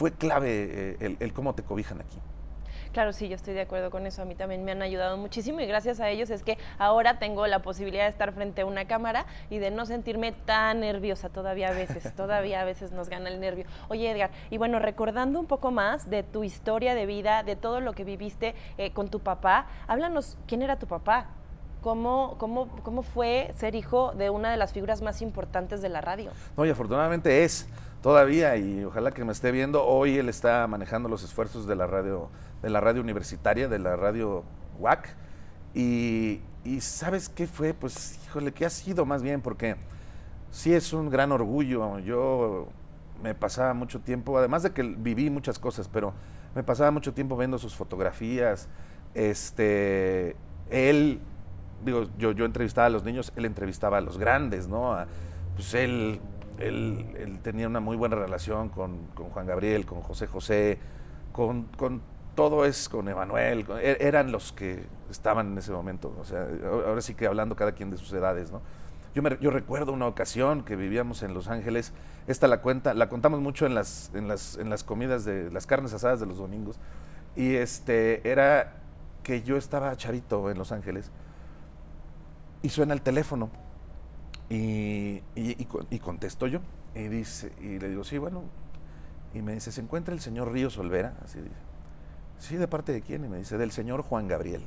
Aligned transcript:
fue 0.00 0.12
clave 0.12 0.96
eh, 0.98 1.16
el 1.20 1.32
cómo 1.34 1.54
te 1.54 1.62
cobijan 1.62 2.00
aquí. 2.00 2.18
Claro, 2.94 3.12
sí, 3.12 3.28
yo 3.28 3.36
estoy 3.36 3.52
de 3.52 3.60
acuerdo 3.60 3.90
con 3.90 4.06
eso. 4.06 4.22
A 4.22 4.24
mí 4.24 4.34
también 4.34 4.64
me 4.64 4.72
han 4.72 4.80
ayudado 4.80 5.18
muchísimo 5.18 5.60
y 5.60 5.66
gracias 5.66 6.00
a 6.00 6.08
ellos 6.08 6.30
es 6.30 6.42
que 6.42 6.56
ahora 6.78 7.18
tengo 7.18 7.46
la 7.46 7.58
posibilidad 7.58 8.04
de 8.04 8.08
estar 8.08 8.32
frente 8.32 8.62
a 8.62 8.66
una 8.66 8.86
cámara 8.86 9.26
y 9.50 9.58
de 9.58 9.70
no 9.70 9.84
sentirme 9.84 10.32
tan 10.32 10.80
nerviosa 10.80 11.28
todavía 11.28 11.68
a 11.68 11.72
veces. 11.72 12.14
todavía 12.16 12.62
a 12.62 12.64
veces 12.64 12.92
nos 12.92 13.10
gana 13.10 13.28
el 13.28 13.40
nervio. 13.40 13.66
Oye, 13.90 14.10
Edgar, 14.10 14.30
y 14.48 14.56
bueno, 14.56 14.78
recordando 14.78 15.38
un 15.38 15.44
poco 15.44 15.70
más 15.70 16.08
de 16.08 16.22
tu 16.22 16.44
historia 16.44 16.94
de 16.94 17.04
vida, 17.04 17.42
de 17.42 17.56
todo 17.56 17.82
lo 17.82 17.92
que 17.92 18.04
viviste 18.04 18.54
eh, 18.78 18.92
con 18.92 19.10
tu 19.10 19.20
papá, 19.20 19.66
háblanos, 19.86 20.38
¿quién 20.46 20.62
era 20.62 20.78
tu 20.78 20.86
papá? 20.86 21.26
¿Cómo, 21.82 22.36
cómo, 22.38 22.68
¿Cómo 22.82 23.02
fue 23.02 23.52
ser 23.54 23.74
hijo 23.74 24.12
de 24.12 24.30
una 24.30 24.50
de 24.50 24.56
las 24.56 24.72
figuras 24.72 25.02
más 25.02 25.20
importantes 25.20 25.82
de 25.82 25.90
la 25.90 26.00
radio? 26.00 26.30
No, 26.56 26.64
y 26.64 26.70
afortunadamente 26.70 27.44
es 27.44 27.68
todavía 28.02 28.56
y 28.56 28.84
ojalá 28.84 29.10
que 29.10 29.24
me 29.24 29.32
esté 29.32 29.52
viendo. 29.52 29.84
Hoy 29.84 30.18
él 30.18 30.28
está 30.28 30.66
manejando 30.66 31.08
los 31.08 31.22
esfuerzos 31.22 31.66
de 31.66 31.76
la 31.76 31.86
radio, 31.86 32.28
de 32.62 32.70
la 32.70 32.80
radio 32.80 33.00
universitaria, 33.00 33.68
de 33.68 33.78
la 33.78 33.96
radio 33.96 34.44
WAC. 34.78 35.16
Y, 35.74 36.40
¿sabes 36.80 37.28
qué 37.28 37.46
fue? 37.46 37.74
Pues, 37.74 38.18
híjole, 38.24 38.52
¿qué 38.52 38.66
ha 38.66 38.70
sido 38.70 39.04
más 39.06 39.22
bien? 39.22 39.40
Porque 39.40 39.76
sí 40.50 40.72
es 40.72 40.92
un 40.92 41.10
gran 41.10 41.32
orgullo. 41.32 41.98
Yo 42.00 42.68
me 43.22 43.34
pasaba 43.34 43.74
mucho 43.74 44.00
tiempo, 44.00 44.38
además 44.38 44.62
de 44.62 44.72
que 44.72 44.82
viví 44.82 45.30
muchas 45.30 45.58
cosas, 45.58 45.88
pero 45.88 46.12
me 46.54 46.62
pasaba 46.62 46.90
mucho 46.90 47.12
tiempo 47.12 47.36
viendo 47.36 47.58
sus 47.58 47.74
fotografías. 47.74 48.68
Este, 49.14 50.36
él, 50.70 51.20
digo, 51.84 52.06
yo, 52.18 52.32
yo 52.32 52.44
entrevistaba 52.44 52.86
a 52.86 52.90
los 52.90 53.04
niños, 53.04 53.32
él 53.36 53.44
entrevistaba 53.44 53.98
a 53.98 54.00
los 54.00 54.18
grandes, 54.18 54.68
¿no? 54.68 54.96
pues 55.54 55.74
él 55.74 56.20
él, 56.60 57.38
tenía 57.42 57.66
una 57.66 57.80
muy 57.80 57.96
buena 57.96 58.16
relación 58.16 58.68
con, 58.68 59.08
Juan 59.14 59.46
Gabriel, 59.46 59.86
con 59.86 60.00
José 60.02 60.26
José, 60.26 60.78
con, 61.32 61.66
todo 62.34 62.64
es 62.64 62.88
con 62.88 63.08
Emanuel, 63.08 63.66
er, 63.82 63.98
eran 64.00 64.32
los 64.32 64.52
que 64.52 64.84
estaban 65.10 65.52
en 65.52 65.58
ese 65.58 65.72
momento, 65.72 66.14
o 66.18 66.24
sea, 66.24 66.46
ahora 66.64 67.00
sí 67.00 67.14
que 67.14 67.26
hablando 67.26 67.56
cada 67.56 67.72
quien 67.72 67.90
de 67.90 67.96
sus 67.96 68.12
edades, 68.12 68.50
¿no? 68.50 68.62
Yo, 69.14 69.22
yo 69.40 69.50
recuerdo 69.50 69.92
una 69.92 70.06
ocasión 70.06 70.62
que 70.62 70.76
vivíamos 70.76 71.24
en 71.24 71.34
Los 71.34 71.48
Ángeles, 71.48 71.92
esta 72.28 72.46
la 72.46 72.62
cuenta, 72.62 72.94
la 72.94 73.08
contamos 73.08 73.40
mucho 73.40 73.66
en 73.66 73.74
las, 73.74 74.12
en 74.14 74.28
las, 74.28 74.56
en 74.56 74.70
las 74.70 74.84
comidas 74.84 75.24
de 75.24 75.50
las 75.50 75.66
carnes 75.66 75.92
asadas 75.92 76.20
de 76.20 76.26
los 76.26 76.38
domingos, 76.38 76.78
y 77.34 77.56
este 77.56 78.28
era 78.28 78.74
que 79.22 79.42
yo 79.42 79.56
estaba 79.56 79.96
chavito 79.96 80.50
en 80.50 80.58
Los 80.58 80.72
Ángeles 80.72 81.10
y 82.62 82.68
suena 82.68 82.94
el 82.94 83.02
teléfono 83.02 83.50
y, 84.50 85.22
y, 85.36 85.98
contesto 86.00 86.48
yo. 86.48 86.58
Y, 86.94 87.06
dice, 87.06 87.52
y 87.60 87.78
le 87.78 87.88
digo, 87.88 88.02
sí, 88.02 88.18
bueno. 88.18 88.42
Y 89.32 89.42
me 89.42 89.54
dice, 89.54 89.70
¿se 89.70 89.80
encuentra 89.80 90.12
el 90.12 90.20
señor 90.20 90.50
Ríos 90.52 90.76
Olvera? 90.76 91.14
Así 91.24 91.38
dice. 91.40 91.54
Sí, 92.38 92.56
¿de 92.56 92.66
parte 92.66 92.92
de 92.92 93.00
quién? 93.00 93.24
Y 93.24 93.28
me 93.28 93.38
dice, 93.38 93.56
del 93.58 93.70
señor 93.70 94.02
Juan 94.02 94.26
Gabriel. 94.26 94.66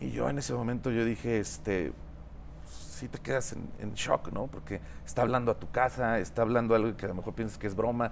Y 0.00 0.10
yo 0.10 0.28
en 0.28 0.38
ese 0.38 0.54
momento 0.54 0.90
yo 0.90 1.04
dije, 1.04 1.38
este, 1.38 1.92
sí 2.66 3.06
te 3.06 3.18
quedas 3.18 3.54
en, 3.78 3.94
shock, 3.94 4.32
¿no? 4.32 4.48
Porque 4.48 4.80
está 5.06 5.22
hablando 5.22 5.52
a 5.52 5.60
tu 5.60 5.70
casa, 5.70 6.18
está 6.18 6.42
hablando 6.42 6.74
algo 6.74 6.96
que 6.96 7.04
a 7.04 7.08
lo 7.08 7.14
mejor 7.14 7.34
piensas 7.34 7.58
que 7.58 7.68
es 7.68 7.76
broma. 7.76 8.10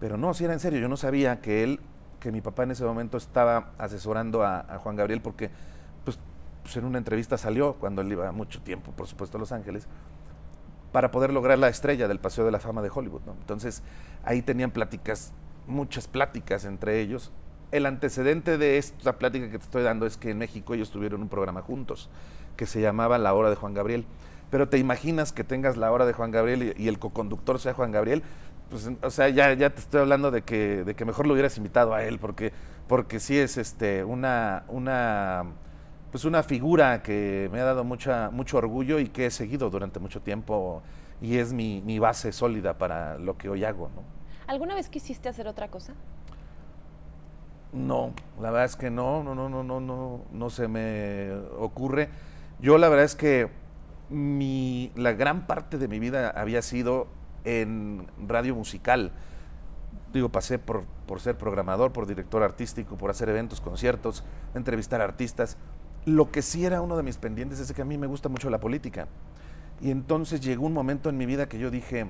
Pero 0.00 0.16
no, 0.16 0.32
si 0.32 0.44
era 0.44 0.54
en 0.54 0.60
serio. 0.60 0.78
Yo 0.80 0.88
no 0.88 0.96
sabía 0.96 1.42
que 1.42 1.62
él, 1.62 1.80
que 2.20 2.32
mi 2.32 2.40
papá 2.40 2.62
en 2.62 2.70
ese 2.70 2.84
momento 2.84 3.18
estaba 3.18 3.72
asesorando 3.76 4.42
a, 4.42 4.60
a 4.60 4.78
Juan 4.78 4.96
Gabriel 4.96 5.20
porque 5.20 5.50
pues 6.66 6.76
en 6.78 6.84
una 6.84 6.98
entrevista 6.98 7.38
salió 7.38 7.74
cuando 7.74 8.02
él 8.02 8.10
iba 8.10 8.32
mucho 8.32 8.60
tiempo, 8.60 8.90
por 8.90 9.06
supuesto, 9.06 9.38
a 9.38 9.40
Los 9.40 9.52
Ángeles, 9.52 9.86
para 10.90 11.12
poder 11.12 11.32
lograr 11.32 11.60
la 11.60 11.68
estrella 11.68 12.08
del 12.08 12.18
Paseo 12.18 12.44
de 12.44 12.50
la 12.50 12.58
Fama 12.58 12.82
de 12.82 12.90
Hollywood. 12.92 13.20
Entonces, 13.38 13.84
ahí 14.24 14.42
tenían 14.42 14.72
pláticas, 14.72 15.32
muchas 15.68 16.08
pláticas 16.08 16.64
entre 16.64 17.00
ellos. 17.00 17.30
El 17.70 17.86
antecedente 17.86 18.58
de 18.58 18.78
esta 18.78 19.16
plática 19.16 19.48
que 19.48 19.58
te 19.58 19.64
estoy 19.64 19.84
dando 19.84 20.06
es 20.06 20.16
que 20.16 20.30
en 20.30 20.38
México 20.38 20.74
ellos 20.74 20.90
tuvieron 20.90 21.22
un 21.22 21.28
programa 21.28 21.62
juntos 21.62 22.10
que 22.56 22.66
se 22.66 22.80
llamaba 22.80 23.16
La 23.16 23.32
Hora 23.32 23.48
de 23.48 23.54
Juan 23.54 23.72
Gabriel. 23.72 24.04
Pero 24.50 24.68
te 24.68 24.78
imaginas 24.78 25.32
que 25.32 25.44
tengas 25.44 25.76
La 25.76 25.92
Hora 25.92 26.04
de 26.04 26.14
Juan 26.14 26.32
Gabriel 26.32 26.74
y, 26.76 26.88
el 26.88 26.98
coconductor 26.98 27.60
sea 27.60 27.74
Juan 27.74 27.92
Gabriel, 27.92 28.24
pues, 28.70 28.90
o 29.02 29.10
sea, 29.10 29.28
ya, 29.28 29.52
ya 29.52 29.70
te 29.70 29.78
estoy 29.78 30.00
hablando 30.00 30.32
de 30.32 30.42
que, 30.42 30.82
de 30.82 30.96
que 30.96 31.04
mejor 31.04 31.28
lo 31.28 31.34
hubieras 31.34 31.56
invitado 31.58 31.94
a 31.94 32.02
él, 32.02 32.18
porque, 32.18 32.52
porque 32.88 33.20
sí 33.20 33.38
es 33.38 33.56
este, 33.56 34.02
una, 34.02 34.64
una 34.66 35.44
pues 36.10 36.24
una 36.24 36.42
figura 36.42 37.02
que 37.02 37.48
me 37.52 37.60
ha 37.60 37.64
dado 37.64 37.84
mucha, 37.84 38.30
mucho 38.30 38.58
orgullo 38.58 38.98
y 38.98 39.08
que 39.08 39.26
he 39.26 39.30
seguido 39.30 39.70
durante 39.70 39.98
mucho 40.00 40.20
tiempo 40.22 40.82
y 41.20 41.38
es 41.38 41.52
mi, 41.52 41.98
base 41.98 42.32
sólida 42.32 42.78
para 42.78 43.18
lo 43.18 43.36
que 43.36 43.48
hoy 43.48 43.64
hago. 43.64 43.90
¿no? 43.94 44.02
¿Alguna 44.46 44.74
vez 44.74 44.88
quisiste 44.88 45.28
hacer 45.28 45.48
otra 45.48 45.68
cosa? 45.68 45.94
No, 47.72 48.12
la 48.40 48.50
verdad 48.50 48.64
es 48.64 48.76
que 48.76 48.90
no, 48.90 49.22
no, 49.22 49.34
no, 49.34 49.48
no, 49.48 49.62
no, 49.62 49.80
no, 49.80 50.22
no 50.32 50.50
se 50.50 50.68
me 50.68 51.32
ocurre. 51.58 52.08
Yo 52.60 52.78
la 52.78 52.88
verdad 52.88 53.04
es 53.04 53.16
que 53.16 53.50
mi, 54.08 54.92
la 54.94 55.12
gran 55.12 55.46
parte 55.46 55.78
de 55.78 55.88
mi 55.88 55.98
vida 55.98 56.30
había 56.30 56.62
sido 56.62 57.08
en 57.44 58.06
radio 58.26 58.54
musical. 58.54 59.12
Digo, 60.12 60.30
pasé 60.30 60.58
por, 60.58 60.84
por 61.06 61.20
ser 61.20 61.36
programador, 61.36 61.92
por 61.92 62.06
director 62.06 62.42
artístico, 62.42 62.96
por 62.96 63.10
hacer 63.10 63.28
eventos, 63.28 63.60
conciertos, 63.60 64.24
entrevistar 64.54 65.00
artistas. 65.00 65.58
Lo 66.06 66.30
que 66.30 66.40
sí 66.40 66.64
era 66.64 66.80
uno 66.80 66.96
de 66.96 67.02
mis 67.02 67.18
pendientes 67.18 67.58
es 67.58 67.72
que 67.72 67.82
a 67.82 67.84
mí 67.84 67.98
me 67.98 68.06
gusta 68.06 68.28
mucho 68.28 68.48
la 68.48 68.60
política. 68.60 69.08
Y 69.80 69.90
entonces 69.90 70.40
llegó 70.40 70.64
un 70.64 70.72
momento 70.72 71.10
en 71.10 71.18
mi 71.18 71.26
vida 71.26 71.48
que 71.48 71.58
yo 71.58 71.68
dije, 71.68 72.06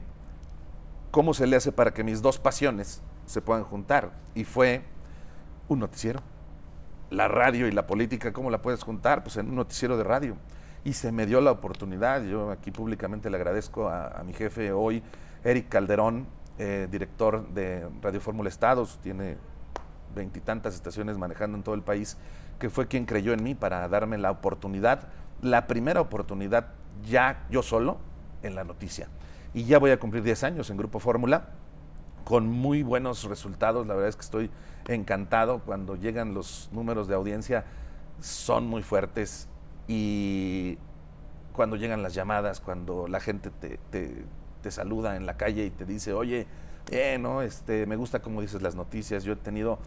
¿cómo 1.11 1.33
se 1.33 1.47
le 1.47 1.57
hace 1.57 1.73
para 1.73 1.95
que 1.95 2.05
mis 2.05 2.21
dos 2.21 2.39
pasiones 2.39 3.03
se 3.25 3.41
puedan 3.41 3.65
juntar? 3.65 4.13
Y 4.35 4.45
fue 4.45 4.83
un 5.69 5.79
noticiero. 5.79 6.21
La 7.09 7.27
radio 7.27 7.67
y 7.69 7.73
la 7.73 7.87
política, 7.87 8.35
¿cómo 8.35 8.51
la 8.51 8.61
puedes 8.61 8.83
juntar? 8.83 9.23
Pues 9.23 9.39
en 9.39 9.49
un 9.49 9.55
noticiero 9.55 9.97
de 9.97 10.05
radio. 10.05 10.37
Y 10.85 10.93
se 10.93 11.11
me 11.11 11.25
dio 11.25 11.41
la 11.41 11.51
oportunidad. 11.51 12.23
Yo 12.23 12.51
aquí 12.51 12.71
públicamente 12.71 13.31
le 13.31 13.39
agradezco 13.39 13.89
a, 13.89 14.23
mi 14.27 14.35
jefe 14.35 14.73
hoy, 14.73 15.03
Eric 15.43 15.71
Calderón, 15.71 16.27
eh, 16.59 16.87
director 16.91 17.49
de 17.49 17.89
Radio 18.03 18.21
Fórmula 18.21 18.51
Estados, 18.51 18.99
tiene 19.03 19.39
veintitantas 20.15 20.75
estaciones 20.75 21.19
manejando 21.19 21.57
en 21.57 21.63
todo 21.63 21.75
el 21.75 21.83
país 21.83 22.17
que 22.59 22.71
fue 22.71 22.87
quien 22.89 23.07
creyó 23.07 23.33
en 23.33 23.43
mí 23.43 23.55
para 23.55 23.87
darme 23.89 24.19
la 24.19 24.31
oportunidad, 24.31 25.09
la 25.43 25.67
primera 25.67 26.01
oportunidad 26.01 26.69
ya 27.05 27.47
yo 27.51 27.63
solo 27.63 27.99
en 28.43 28.55
la 28.55 28.65
noticia. 28.65 29.09
Y 29.55 29.65
ya 29.65 29.79
voy 29.79 29.91
a 29.91 29.99
cumplir 29.99 30.23
10 30.23 30.45
años 30.45 30.71
en 30.71 30.77
Grupo 30.77 30.99
Fórmula 30.99 31.49
con 32.25 32.47
muy 32.49 32.83
buenos 32.83 33.25
resultados. 33.25 33.87
La 33.87 33.95
verdad 33.95 34.09
es 34.09 34.17
que 34.17 34.23
estoy 34.23 34.51
encantado 34.89 35.61
cuando 35.61 35.97
llegan 35.97 36.35
los 36.35 36.69
números 36.73 37.09
de 37.09 37.15
audiencia, 37.15 37.65
son 38.21 38.67
muy 38.67 38.83
fuertes 38.83 39.49
y 39.89 40.79
cuando 41.53 41.77
llegan 41.77 42.03
las 42.03 42.15
llamadas, 42.15 42.61
cuando 42.61 43.09
la 43.09 43.21
gente 43.21 43.51
te, 43.51 43.79
te, 43.91 44.71
saluda 44.71 45.15
en 45.15 45.27
la 45.27 45.37
calle 45.37 45.65
y 45.65 45.71
te 45.71 45.85
dice, 45.85 46.13
oye, 46.13 46.49
eh, 46.91 47.19
no, 47.19 47.43
este, 47.43 47.87
me 47.87 47.97
gusta 47.97 48.21
cómo 48.21 48.41
dices 48.41 48.63
las 48.63 48.75
noticias. 48.75 49.25
Yo 49.25 49.33
he 49.33 49.37
tenido 49.37 49.79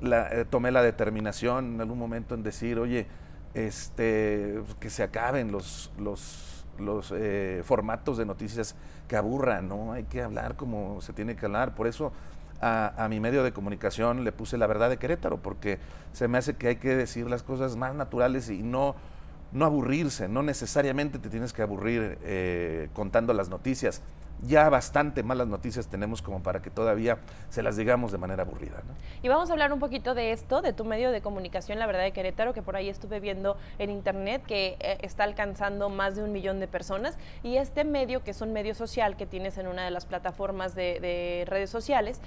eh, 0.00 0.44
tomé 0.48 0.70
la 0.70 0.82
determinación 0.82 1.74
en 1.74 1.80
algún 1.80 1.98
momento 1.98 2.34
en 2.34 2.42
decir, 2.44 2.78
oye, 2.78 3.06
este, 3.54 4.60
que 4.78 4.90
se 4.90 5.02
acaben 5.02 5.50
los, 5.50 5.90
los, 5.98 7.12
eh, 7.12 7.62
formatos 7.64 8.16
de 8.16 8.24
noticias 8.24 8.76
que 9.08 9.16
aburran, 9.16 9.68
¿no? 9.68 9.92
Hay 9.92 10.04
que 10.04 10.22
hablar 10.22 10.54
como 10.54 11.00
se 11.00 11.12
tiene 11.12 11.34
que 11.34 11.46
hablar. 11.46 11.74
Por 11.74 11.88
eso 11.88 12.12
a, 12.60 13.06
mi 13.10 13.18
medio 13.18 13.42
de 13.42 13.52
comunicación 13.52 14.22
le 14.22 14.30
puse 14.30 14.56
la 14.56 14.68
verdad 14.68 14.88
de 14.88 14.98
Querétaro, 14.98 15.38
porque 15.38 15.80
se 16.12 16.28
me 16.28 16.38
hace 16.38 16.54
que 16.54 16.68
hay 16.68 16.76
que 16.76 16.94
decir 16.94 17.28
las 17.28 17.42
cosas 17.42 17.74
más 17.76 17.94
naturales 17.96 18.48
y 18.50 18.62
no, 18.62 18.94
no 19.50 19.64
aburrirse, 19.64 20.28
no 20.28 20.44
necesariamente 20.44 21.18
te 21.18 21.28
tienes 21.28 21.52
que 21.52 21.62
aburrir 21.62 22.18
eh, 22.22 22.88
contando 22.92 23.32
las 23.32 23.48
noticias 23.48 24.02
ya 24.42 24.68
bastante 24.68 25.22
malas 25.22 25.48
noticias 25.48 25.88
tenemos 25.88 26.22
como 26.22 26.42
para 26.42 26.62
que 26.62 26.70
todavía 26.70 27.18
se 27.48 27.62
las 27.62 27.76
digamos 27.76 28.12
de 28.12 28.18
manera 28.18 28.42
aburrida. 28.42 28.82
Y 29.22 29.28
vamos 29.28 29.50
a 29.50 29.52
hablar 29.52 29.72
un 29.72 29.78
poquito 29.78 30.14
de 30.14 30.32
esto, 30.32 30.62
de 30.62 30.72
tu 30.72 30.84
medio 30.84 31.10
de 31.10 31.20
comunicación, 31.20 31.78
la 31.78 31.86
verdad 31.86 32.02
de 32.02 32.12
Querétaro, 32.12 32.52
que 32.52 32.62
por 32.62 32.76
ahí 32.76 32.88
estuve 32.88 33.20
viendo 33.20 33.56
en 33.78 33.90
internet 33.90 34.42
que 34.46 34.76
eh, 34.80 34.98
está 35.02 35.24
alcanzando 35.24 35.88
más 35.88 36.16
de 36.16 36.22
un 36.22 36.32
millón 36.32 36.60
de 36.60 36.68
personas. 36.68 37.18
Y 37.42 37.56
este 37.56 37.84
medio, 37.84 38.22
que 38.22 38.30
es 38.30 38.40
un 38.40 38.52
medio 38.52 38.74
social 38.74 39.16
que 39.16 39.26
tienes 39.26 39.58
en 39.58 39.66
una 39.66 39.84
de 39.84 39.90
las 39.90 40.06
plataformas 40.06 40.74
de 40.74 41.44
redes 41.46 41.70
sociales, 41.70 42.20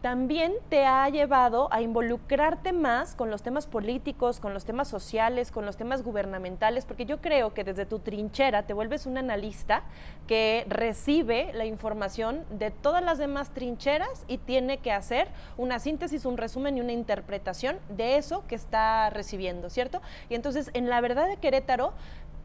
también 0.00 0.54
te 0.70 0.86
ha 0.86 1.08
llevado 1.10 1.68
a 1.72 1.82
involucrarte 1.82 2.72
más 2.72 3.14
con 3.14 3.30
los 3.30 3.42
temas 3.42 3.66
políticos, 3.66 4.40
con 4.40 4.54
los 4.54 4.64
temas 4.64 4.88
sociales, 4.88 5.50
con 5.50 5.66
los 5.66 5.76
temas 5.76 6.02
gubernamentales, 6.02 6.86
porque 6.86 7.04
yo 7.04 7.20
creo 7.20 7.52
que 7.52 7.64
desde 7.64 7.84
tu 7.84 7.98
trinchera 7.98 8.62
te 8.62 8.72
vuelves 8.72 9.04
un 9.04 9.18
analista 9.18 9.82
que 10.26 10.64
recibe 10.68 11.52
la 11.52 11.66
información 11.66 12.44
de 12.50 12.70
todas 12.70 13.04
las 13.04 13.18
demás 13.18 13.50
trincheras 13.50 14.24
y 14.26 14.38
tiene 14.38 14.78
que 14.78 14.92
hacer 14.92 15.28
una 15.58 15.78
síntesis, 15.78 16.24
un 16.24 16.38
resumen 16.38 16.78
y 16.78 16.80
una 16.80 16.92
interpretación 16.92 17.78
de 17.90 18.16
eso 18.16 18.42
que 18.48 18.54
está 18.54 19.10
recibiendo, 19.10 19.68
¿cierto? 19.68 20.00
Y 20.30 20.34
entonces, 20.34 20.70
en 20.72 20.88
la 20.88 21.02
verdad 21.02 21.28
de 21.28 21.36
Querétaro, 21.36 21.92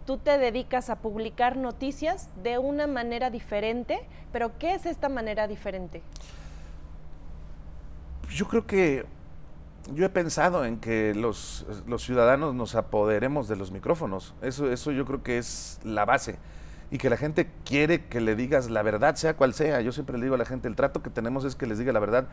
tú 0.06 0.18
te 0.18 0.38
dedicas 0.38 0.90
a 0.90 0.98
publicar 0.98 1.56
noticias 1.56 2.30
de 2.44 2.58
una 2.58 2.86
manera 2.86 3.30
diferente, 3.30 4.06
pero 4.34 4.58
¿qué 4.60 4.74
es 4.74 4.86
esta 4.86 5.08
manera 5.08 5.48
diferente? 5.48 6.02
Yo 8.30 8.48
creo 8.48 8.66
que 8.66 9.06
yo 9.94 10.06
he 10.06 10.10
pensado 10.10 10.66
en 10.66 10.80
que 10.80 11.14
los, 11.14 11.66
los, 11.88 12.04
ciudadanos 12.04 12.56
nos 12.56 12.76
apoderemos 12.76 13.48
de 13.48 13.56
los 13.56 13.72
micrófonos. 13.72 14.34
Eso, 14.42 14.72
eso 14.72 14.92
yo 14.92 15.06
creo 15.06 15.22
que 15.24 15.38
es 15.38 15.80
la 15.84 16.06
base. 16.06 16.38
Y 16.92 16.98
que 16.98 17.10
la 17.10 17.18
gente 17.18 17.50
quiere 17.66 18.06
que 18.06 18.22
le 18.22 18.36
digas 18.36 18.70
la 18.70 18.82
verdad, 18.82 19.16
sea 19.16 19.36
cual 19.36 19.54
sea. 19.54 19.82
Yo 19.82 19.92
siempre 19.92 20.18
le 20.18 20.24
digo 20.24 20.36
a 20.36 20.38
la 20.38 20.46
gente, 20.46 20.68
el 20.68 20.76
trato 20.76 21.04
que 21.04 21.10
tenemos 21.10 21.46
es 21.46 21.56
que 21.56 21.66
les 21.66 21.78
diga 21.78 21.94
la 21.94 22.00
verdad 22.00 22.28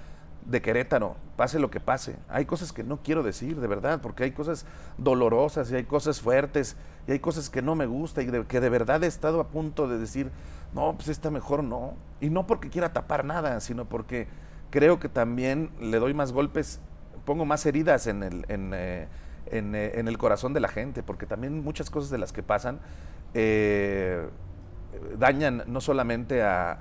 de 0.47 0.61
Querétaro, 0.61 1.17
pase 1.37 1.59
lo 1.59 1.71
que 1.71 1.81
pase. 1.81 2.17
Hay 2.29 2.47
cosas 2.47 2.73
que 2.73 2.83
no 2.83 3.03
quiero 3.03 3.23
decir, 3.23 3.61
de 3.61 3.67
verdad, 3.67 4.00
porque 4.00 4.25
hay 4.25 4.33
cosas 4.33 4.67
dolorosas 4.99 5.71
y 5.71 5.77
hay 5.77 5.85
cosas 5.85 6.21
fuertes 6.21 6.77
y 7.06 7.12
hay 7.12 7.21
cosas 7.21 7.49
que 7.49 7.62
no 7.62 7.75
me 7.75 7.87
gusta 7.87 8.23
y 8.23 8.27
que 8.27 8.61
de 8.61 8.69
verdad 8.69 9.05
he 9.05 9.06
estado 9.06 9.41
a 9.41 9.49
punto 9.49 9.89
de 9.89 9.99
decir, 9.99 10.31
no, 10.75 10.94
pues 10.94 11.09
esta 11.09 11.31
mejor 11.31 11.62
no. 11.62 11.94
Y 12.21 12.31
no 12.31 12.47
porque 12.47 12.71
quiera 12.71 12.93
tapar 12.93 13.25
nada, 13.25 13.61
sino 13.61 13.85
porque 13.85 14.27
creo 14.73 14.99
que 14.99 15.09
también 15.09 15.71
le 15.81 16.01
doy 16.01 16.15
más 16.15 16.33
golpes 16.33 16.81
pongo 17.25 17.45
más 17.45 17.65
heridas 17.67 18.07
en 18.07 18.23
el, 18.23 18.45
en, 18.49 18.73
eh, 18.75 19.07
eh, 19.51 19.93
en, 19.95 20.09
el 20.09 20.19
corazón 20.19 20.53
de 20.53 20.61
la 20.61 20.69
gente, 20.69 21.03
porque 21.03 21.27
también 21.27 21.63
muchas 21.63 21.91
cosas 21.91 22.11
de 22.11 22.19
las 22.19 22.33
que 22.33 22.43
pasan 22.43 22.81
eh, 23.35 24.27
dañan 25.19 25.65
no 25.67 25.81
solamente 25.81 26.43
a, 26.43 26.73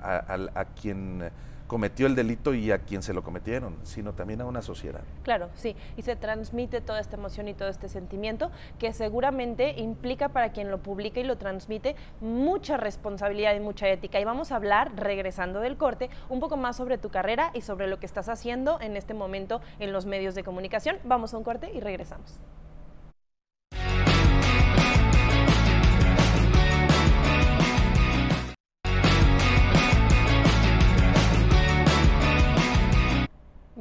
a 0.54 0.64
quien 0.80 1.30
cometió 1.72 2.06
el 2.06 2.14
delito 2.14 2.52
y 2.52 2.70
a 2.70 2.80
quien 2.80 3.02
se 3.02 3.14
lo 3.14 3.22
cometieron, 3.22 3.78
sino 3.82 4.12
también 4.12 4.42
a 4.42 4.44
una 4.44 4.60
sociedad. 4.60 5.00
Claro, 5.22 5.48
sí, 5.54 5.74
y 5.96 6.02
se 6.02 6.16
transmite 6.16 6.82
toda 6.82 7.00
esta 7.00 7.16
emoción 7.16 7.48
y 7.48 7.54
todo 7.54 7.70
este 7.70 7.88
sentimiento 7.88 8.50
que 8.78 8.92
seguramente 8.92 9.80
implica 9.80 10.28
para 10.28 10.52
quien 10.52 10.70
lo 10.70 10.82
publica 10.82 11.20
y 11.20 11.24
lo 11.24 11.38
transmite 11.38 11.96
mucha 12.20 12.76
responsabilidad 12.76 13.54
y 13.54 13.60
mucha 13.60 13.88
ética. 13.88 14.20
Y 14.20 14.24
vamos 14.26 14.52
a 14.52 14.56
hablar, 14.56 14.92
regresando 14.96 15.60
del 15.60 15.78
corte, 15.78 16.10
un 16.28 16.40
poco 16.40 16.58
más 16.58 16.76
sobre 16.76 16.98
tu 16.98 17.08
carrera 17.08 17.50
y 17.54 17.62
sobre 17.62 17.86
lo 17.86 17.98
que 17.98 18.04
estás 18.04 18.28
haciendo 18.28 18.78
en 18.82 18.94
este 18.98 19.14
momento 19.14 19.62
en 19.78 19.92
los 19.92 20.04
medios 20.04 20.34
de 20.34 20.44
comunicación. 20.44 20.98
Vamos 21.04 21.32
a 21.32 21.38
un 21.38 21.42
corte 21.42 21.72
y 21.72 21.80
regresamos. 21.80 22.42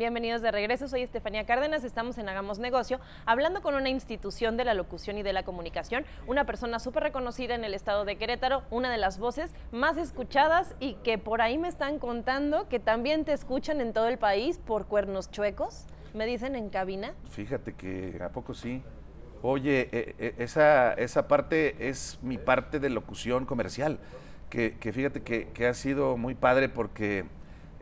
Bienvenidos 0.01 0.41
de 0.41 0.49
regreso, 0.49 0.87
soy 0.87 1.03
Estefanía 1.03 1.45
Cárdenas, 1.45 1.83
estamos 1.83 2.17
en 2.17 2.27
Hagamos 2.27 2.57
Negocio, 2.57 2.99
hablando 3.27 3.61
con 3.61 3.75
una 3.75 3.89
institución 3.89 4.57
de 4.57 4.65
la 4.65 4.73
locución 4.73 5.19
y 5.19 5.21
de 5.21 5.31
la 5.31 5.43
comunicación, 5.43 6.05
una 6.25 6.43
persona 6.43 6.79
súper 6.79 7.03
reconocida 7.03 7.53
en 7.53 7.63
el 7.63 7.75
estado 7.75 8.03
de 8.03 8.15
Querétaro, 8.15 8.63
una 8.71 8.91
de 8.91 8.97
las 8.97 9.19
voces 9.19 9.53
más 9.71 9.97
escuchadas 9.97 10.73
y 10.79 10.95
que 11.03 11.19
por 11.19 11.39
ahí 11.39 11.59
me 11.59 11.67
están 11.67 11.99
contando 11.99 12.67
que 12.67 12.79
también 12.79 13.25
te 13.25 13.33
escuchan 13.33 13.79
en 13.79 13.93
todo 13.93 14.07
el 14.07 14.17
país 14.17 14.57
por 14.57 14.87
cuernos 14.87 15.29
chuecos, 15.29 15.85
me 16.15 16.25
dicen 16.25 16.55
en 16.55 16.71
cabina. 16.71 17.13
Fíjate 17.29 17.73
que 17.75 18.19
a 18.23 18.29
poco 18.29 18.55
sí. 18.55 18.81
Oye, 19.43 19.81
eh, 19.91 20.15
eh, 20.17 20.35
esa, 20.39 20.93
esa 20.93 21.27
parte 21.27 21.89
es 21.89 22.17
mi 22.23 22.39
parte 22.39 22.79
de 22.79 22.89
locución 22.89 23.45
comercial, 23.45 23.99
que, 24.49 24.71
fíjate 24.81 25.21
que 25.21 25.67
ha 25.67 25.75
sido 25.75 26.17
muy 26.17 26.33
padre 26.33 26.69
porque 26.69 27.25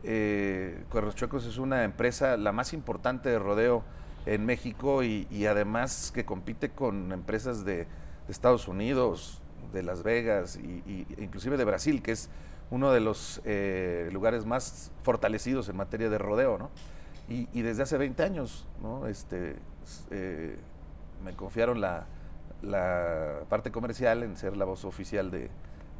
eh, 0.04 0.84
Cuernos 0.90 1.14
Chuecos 1.14 1.46
es 1.46 1.58
una 1.58 1.84
empresa 1.84 2.36
la 2.36 2.52
más 2.52 2.72
importante 2.72 3.28
de 3.28 3.38
rodeo 3.38 3.84
en 4.26 4.44
México 4.44 5.02
y, 5.02 5.46
además 5.46 6.12
que 6.14 6.24
compite 6.24 6.70
con 6.70 7.12
empresas 7.12 7.64
de, 7.64 7.86
Estados 8.28 8.68
Unidos, 8.68 9.40
de 9.72 9.82
Las 9.82 10.04
Vegas 10.04 10.56
y, 10.56 11.04
inclusive 11.18 11.56
de 11.56 11.64
Brasil, 11.64 12.00
que 12.00 12.12
es 12.12 12.30
uno 12.70 12.92
de 12.92 13.00
los 13.00 13.40
eh, 13.44 14.08
lugares 14.12 14.46
más 14.46 14.92
fortalecidos 15.02 15.68
en 15.68 15.76
materia 15.76 16.08
de 16.08 16.18
rodeo, 16.18 16.56
¿no? 16.56 16.70
Y, 17.28 17.62
desde 17.62 17.82
hace 17.82 17.98
20 17.98 18.22
años, 18.22 18.66
¿no? 18.82 19.06
Este, 19.08 19.56
eh, 20.10 20.56
me 21.24 21.32
confiaron 21.34 21.80
la 21.80 22.06
parte 23.48 23.72
comercial 23.72 24.22
en 24.22 24.36
ser 24.36 24.56
la 24.56 24.64
voz 24.64 24.84
oficial 24.84 25.30
de, 25.30 25.50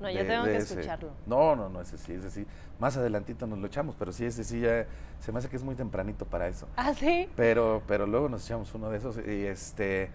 no, 0.00 0.10
ya 0.10 0.26
tengo 0.26 0.44
que 0.44 0.56
escucharlo. 0.56 1.10
No, 1.26 1.54
no, 1.54 1.68
no, 1.68 1.80
ese 1.80 1.98
sí, 1.98 2.12
ese 2.12 2.30
sí. 2.30 2.46
Más 2.78 2.96
adelantito 2.96 3.46
nos 3.46 3.58
lo 3.58 3.66
echamos, 3.66 3.94
pero 3.98 4.12
sí, 4.12 4.24
ese 4.24 4.44
sí 4.44 4.60
ya 4.60 4.86
se 5.20 5.32
me 5.32 5.38
hace 5.38 5.48
que 5.48 5.56
es 5.56 5.62
muy 5.62 5.74
tempranito 5.74 6.24
para 6.24 6.48
eso. 6.48 6.66
Ah, 6.76 6.94
sí. 6.94 7.28
Pero, 7.36 7.82
pero 7.86 8.06
luego 8.06 8.28
nos 8.28 8.44
echamos 8.44 8.74
uno 8.74 8.90
de 8.90 8.98
esos 8.98 9.16
y 9.18 9.46
este 9.46 10.10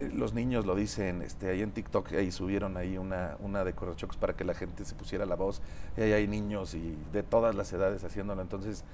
los 0.00 0.32
niños 0.32 0.64
lo 0.64 0.74
dicen, 0.74 1.22
este, 1.22 1.50
ahí 1.50 1.60
en 1.60 1.72
TikTok 1.72 2.12
ahí 2.14 2.32
subieron 2.32 2.76
ahí 2.76 2.96
una, 2.96 3.36
una 3.40 3.64
de 3.64 3.74
Corrachocos 3.74 4.16
para 4.16 4.34
que 4.34 4.44
la 4.44 4.54
gente 4.54 4.84
se 4.84 4.94
pusiera 4.94 5.26
la 5.26 5.34
voz, 5.34 5.60
y 5.96 6.00
ahí 6.00 6.12
hay 6.12 6.26
niños 6.26 6.74
y 6.74 6.96
de 7.12 7.22
todas 7.22 7.54
las 7.54 7.72
edades 7.72 8.02
haciéndolo, 8.02 8.40
entonces 8.40 8.84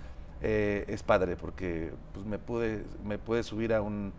eh, 0.43 0.84
es 0.88 1.02
padre 1.02 1.37
porque 1.37 1.93
pues 2.12 2.26
me 2.26 2.38
pude, 2.38 2.84
me 3.05 3.19
pude 3.19 3.43
subir 3.43 3.73
a 3.73 3.82
un 3.82 4.12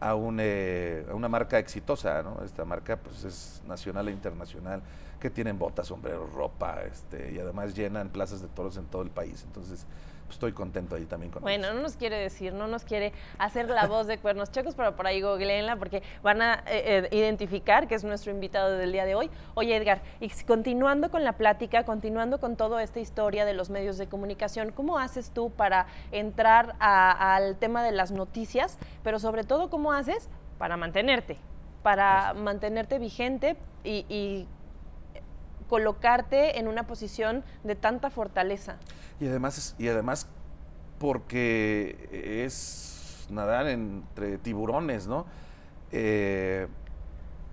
a, 0.00 0.14
un, 0.14 0.38
eh, 0.40 1.06
a 1.10 1.14
una 1.14 1.28
marca 1.28 1.58
exitosa, 1.58 2.22
¿no? 2.22 2.42
Esta 2.44 2.64
marca 2.64 2.96
pues 2.96 3.24
es 3.24 3.62
nacional 3.68 4.08
e 4.08 4.12
internacional 4.12 4.82
que 5.20 5.28
tienen 5.30 5.58
botas, 5.58 5.88
sombreros, 5.88 6.32
ropa, 6.32 6.82
este, 6.82 7.32
y 7.32 7.38
además 7.38 7.74
llenan 7.74 8.08
plazas 8.08 8.40
de 8.40 8.48
toros 8.48 8.76
en 8.78 8.86
todo 8.86 9.02
el 9.02 9.10
país. 9.10 9.44
Entonces, 9.46 9.86
estoy 10.30 10.52
contento 10.52 10.96
ahí 10.96 11.04
también 11.04 11.32
con 11.32 11.42
Bueno, 11.42 11.72
no 11.72 11.80
nos 11.80 11.96
quiere 11.96 12.16
decir, 12.16 12.52
no 12.52 12.66
nos 12.66 12.84
quiere 12.84 13.12
hacer 13.38 13.68
la 13.68 13.86
voz 13.86 14.06
de 14.06 14.18
cuernos 14.18 14.50
checos, 14.50 14.74
pero 14.74 14.96
por 14.96 15.06
ahí 15.06 15.20
googleenla 15.20 15.76
porque 15.76 16.02
van 16.22 16.42
a 16.42 16.62
eh, 16.66 17.08
eh, 17.10 17.16
identificar 17.16 17.88
que 17.88 17.94
es 17.94 18.04
nuestro 18.04 18.32
invitado 18.32 18.72
del 18.72 18.92
día 18.92 19.04
de 19.04 19.14
hoy. 19.14 19.30
Oye, 19.54 19.76
Edgar, 19.76 20.02
y 20.20 20.30
continuando 20.44 21.10
con 21.10 21.24
la 21.24 21.34
plática, 21.34 21.84
continuando 21.84 22.40
con 22.40 22.56
toda 22.56 22.82
esta 22.82 23.00
historia 23.00 23.44
de 23.44 23.54
los 23.54 23.70
medios 23.70 23.98
de 23.98 24.08
comunicación, 24.08 24.72
¿cómo 24.72 24.98
haces 24.98 25.30
tú 25.30 25.50
para 25.50 25.86
entrar 26.12 26.76
al 26.78 27.56
tema 27.56 27.82
de 27.82 27.92
las 27.92 28.10
noticias, 28.10 28.78
pero 29.02 29.18
sobre 29.18 29.44
todo, 29.44 29.70
¿cómo 29.70 29.92
haces 29.92 30.28
para 30.58 30.76
mantenerte? 30.76 31.36
Para 31.82 32.34
mantenerte 32.34 32.98
vigente 32.98 33.56
y 33.82 34.46
colocarte 35.70 36.58
en 36.58 36.66
una 36.66 36.82
posición 36.88 37.44
de 37.62 37.76
tanta 37.76 38.10
fortaleza. 38.10 38.76
Y 39.20 39.28
además, 39.28 39.76
y 39.78 39.86
además 39.86 40.26
porque 40.98 42.42
es 42.44 43.28
nadar 43.30 43.68
entre 43.68 44.38
tiburones, 44.38 45.06
¿no? 45.06 45.26
Eh, 45.92 46.66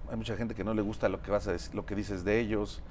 hay 0.10 0.18
mucha 0.18 0.36
gente 0.36 0.56
que 0.56 0.64
no 0.64 0.74
le 0.74 0.81
gusta 0.81 1.10
lo 1.10 1.22
que 1.22 1.30
vas 1.30 1.48
a 1.48 1.52
decir, 1.52 1.75
lo 1.75 1.86
que 1.86 1.94
dices 1.94 2.25
de 2.25 2.40
ellos. 2.40 2.81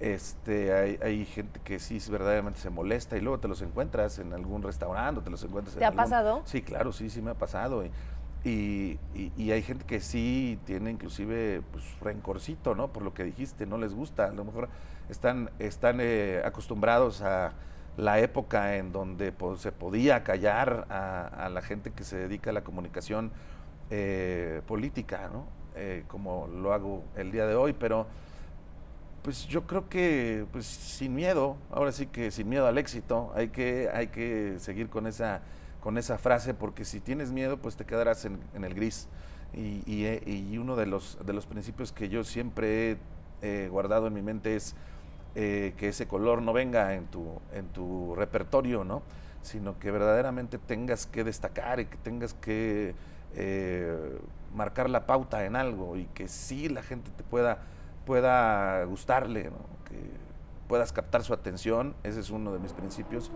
Este, 0.00 0.74
hay, 0.74 0.98
hay, 1.00 1.24
gente 1.24 1.60
que 1.62 1.78
sí 1.78 2.00
verdaderamente 2.10 2.58
se 2.58 2.68
molesta 2.68 3.16
y 3.16 3.20
luego 3.20 3.38
te 3.38 3.46
los 3.46 3.62
encuentras 3.62 4.18
en 4.18 4.32
algún 4.32 4.64
restaurante, 4.64 5.20
te 5.20 5.30
los 5.30 5.44
encuentras. 5.44 5.76
¿Te 5.76 5.84
ha 5.84 5.92
pasado? 5.92 6.42
Sí, 6.46 6.62
claro, 6.62 6.92
sí, 6.92 7.08
sí 7.10 7.22
me 7.22 7.30
ha 7.30 7.34
pasado. 7.34 7.84
Y, 7.84 7.92
y, 8.44 8.98
y, 9.14 9.52
hay 9.52 9.62
gente 9.62 9.86
que 9.86 10.00
sí 10.00 10.58
tiene 10.66 10.90
inclusive 10.90 11.62
pues, 11.72 11.82
rencorcito, 12.02 12.74
¿no? 12.74 12.92
Por 12.92 13.02
lo 13.02 13.14
que 13.14 13.24
dijiste, 13.24 13.64
no 13.64 13.78
les 13.78 13.94
gusta. 13.94 14.26
A 14.26 14.32
lo 14.32 14.44
mejor 14.44 14.68
están, 15.08 15.50
están 15.58 15.98
eh, 16.00 16.42
acostumbrados 16.44 17.22
a 17.22 17.52
la 17.96 18.18
época 18.18 18.76
en 18.76 18.92
donde 18.92 19.32
se 19.56 19.72
podía 19.72 20.24
callar 20.24 20.86
a, 20.90 21.48
la 21.48 21.62
gente 21.62 21.92
que 21.92 22.04
se 22.04 22.16
dedica 22.16 22.50
a 22.50 22.52
la 22.52 22.64
comunicación 22.64 23.32
eh, 23.90 24.60
política, 24.66 25.30
¿no? 25.32 25.46
Eh, 25.76 26.04
como 26.06 26.46
lo 26.46 26.74
hago 26.74 27.02
el 27.16 27.32
día 27.32 27.46
de 27.46 27.54
hoy, 27.54 27.72
pero 27.72 28.06
pues 29.22 29.46
yo 29.46 29.66
creo 29.66 29.88
que 29.88 30.44
pues 30.52 30.66
sin 30.66 31.14
miedo, 31.14 31.56
ahora 31.70 31.92
sí 31.92 32.06
que 32.06 32.30
sin 32.30 32.48
miedo 32.48 32.66
al 32.66 32.76
éxito, 32.76 33.32
hay 33.34 33.48
que, 33.48 33.88
hay 33.92 34.08
que 34.08 34.56
seguir 34.58 34.90
con 34.90 35.06
esa 35.06 35.40
con 35.84 35.98
esa 35.98 36.16
frase, 36.16 36.54
porque 36.54 36.86
si 36.86 36.98
tienes 36.98 37.30
miedo, 37.30 37.58
pues 37.58 37.76
te 37.76 37.84
quedarás 37.84 38.24
en, 38.24 38.40
el 38.54 38.72
gris. 38.72 39.06
Y, 39.52 39.82
y, 39.86 40.56
uno 40.56 40.76
de 40.76 40.86
los, 40.86 41.18
de 41.26 41.34
los 41.34 41.44
principios 41.44 41.92
que 41.92 42.08
yo 42.08 42.24
siempre 42.24 42.96
he 43.42 43.68
guardado 43.68 44.06
en 44.06 44.14
mi 44.14 44.22
mente 44.22 44.56
es 44.56 44.74
eh, 45.34 45.74
que 45.76 45.88
ese 45.88 46.08
color 46.08 46.40
no 46.40 46.54
venga 46.54 46.94
en 46.94 47.04
tu, 47.04 47.38
en 47.52 47.68
tu 47.68 48.14
repertorio, 48.14 48.82
¿no? 48.82 49.02
sino 49.42 49.78
que 49.78 49.90
verdaderamente 49.90 50.56
tengas 50.56 51.04
que 51.04 51.22
destacar 51.22 51.80
y 51.80 51.84
que 51.84 51.98
tengas 51.98 52.32
que 52.32 52.94
eh, 53.34 54.18
marcar 54.54 54.88
la 54.88 55.04
pauta 55.04 55.44
en 55.44 55.54
algo 55.54 55.98
y 55.98 56.06
que 56.06 56.28
sí 56.28 56.70
la 56.70 56.82
gente 56.82 57.10
te 57.14 57.22
pueda, 57.24 57.58
pueda 58.06 58.82
gustarle, 58.84 59.50
¿no? 59.50 59.58
que 59.84 60.00
puedas 60.66 60.94
captar 60.94 61.22
su 61.24 61.34
atención, 61.34 61.94
ese 62.04 62.20
es 62.20 62.30
uno 62.30 62.54
de 62.54 62.58
mis 62.58 62.72
principios 62.72 63.30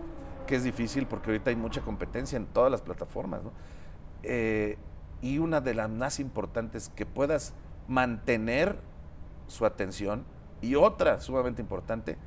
que 0.49 0.55
es 0.55 0.63
difícil 0.63 1.05
porque 1.05 1.29
ahorita 1.29 1.51
hay 1.51 1.55
mucha 1.55 1.81
competencia 1.81 2.35
en 2.35 2.47
todas 2.47 2.71
las 2.71 2.81
plataformas. 2.81 3.41
Eh, 4.23 4.79
y 5.21 5.37
una 5.37 5.61
de 5.61 5.75
las 5.75 5.91
más 5.91 6.19
importantes, 6.19 6.89
que 6.89 7.05
puedas 7.05 7.53
mantener 7.87 8.79
su 9.45 9.67
atención. 9.67 10.25
Y 10.63 10.73
otra 10.73 11.21
sumamente 11.21 11.61
importante, 11.61 12.17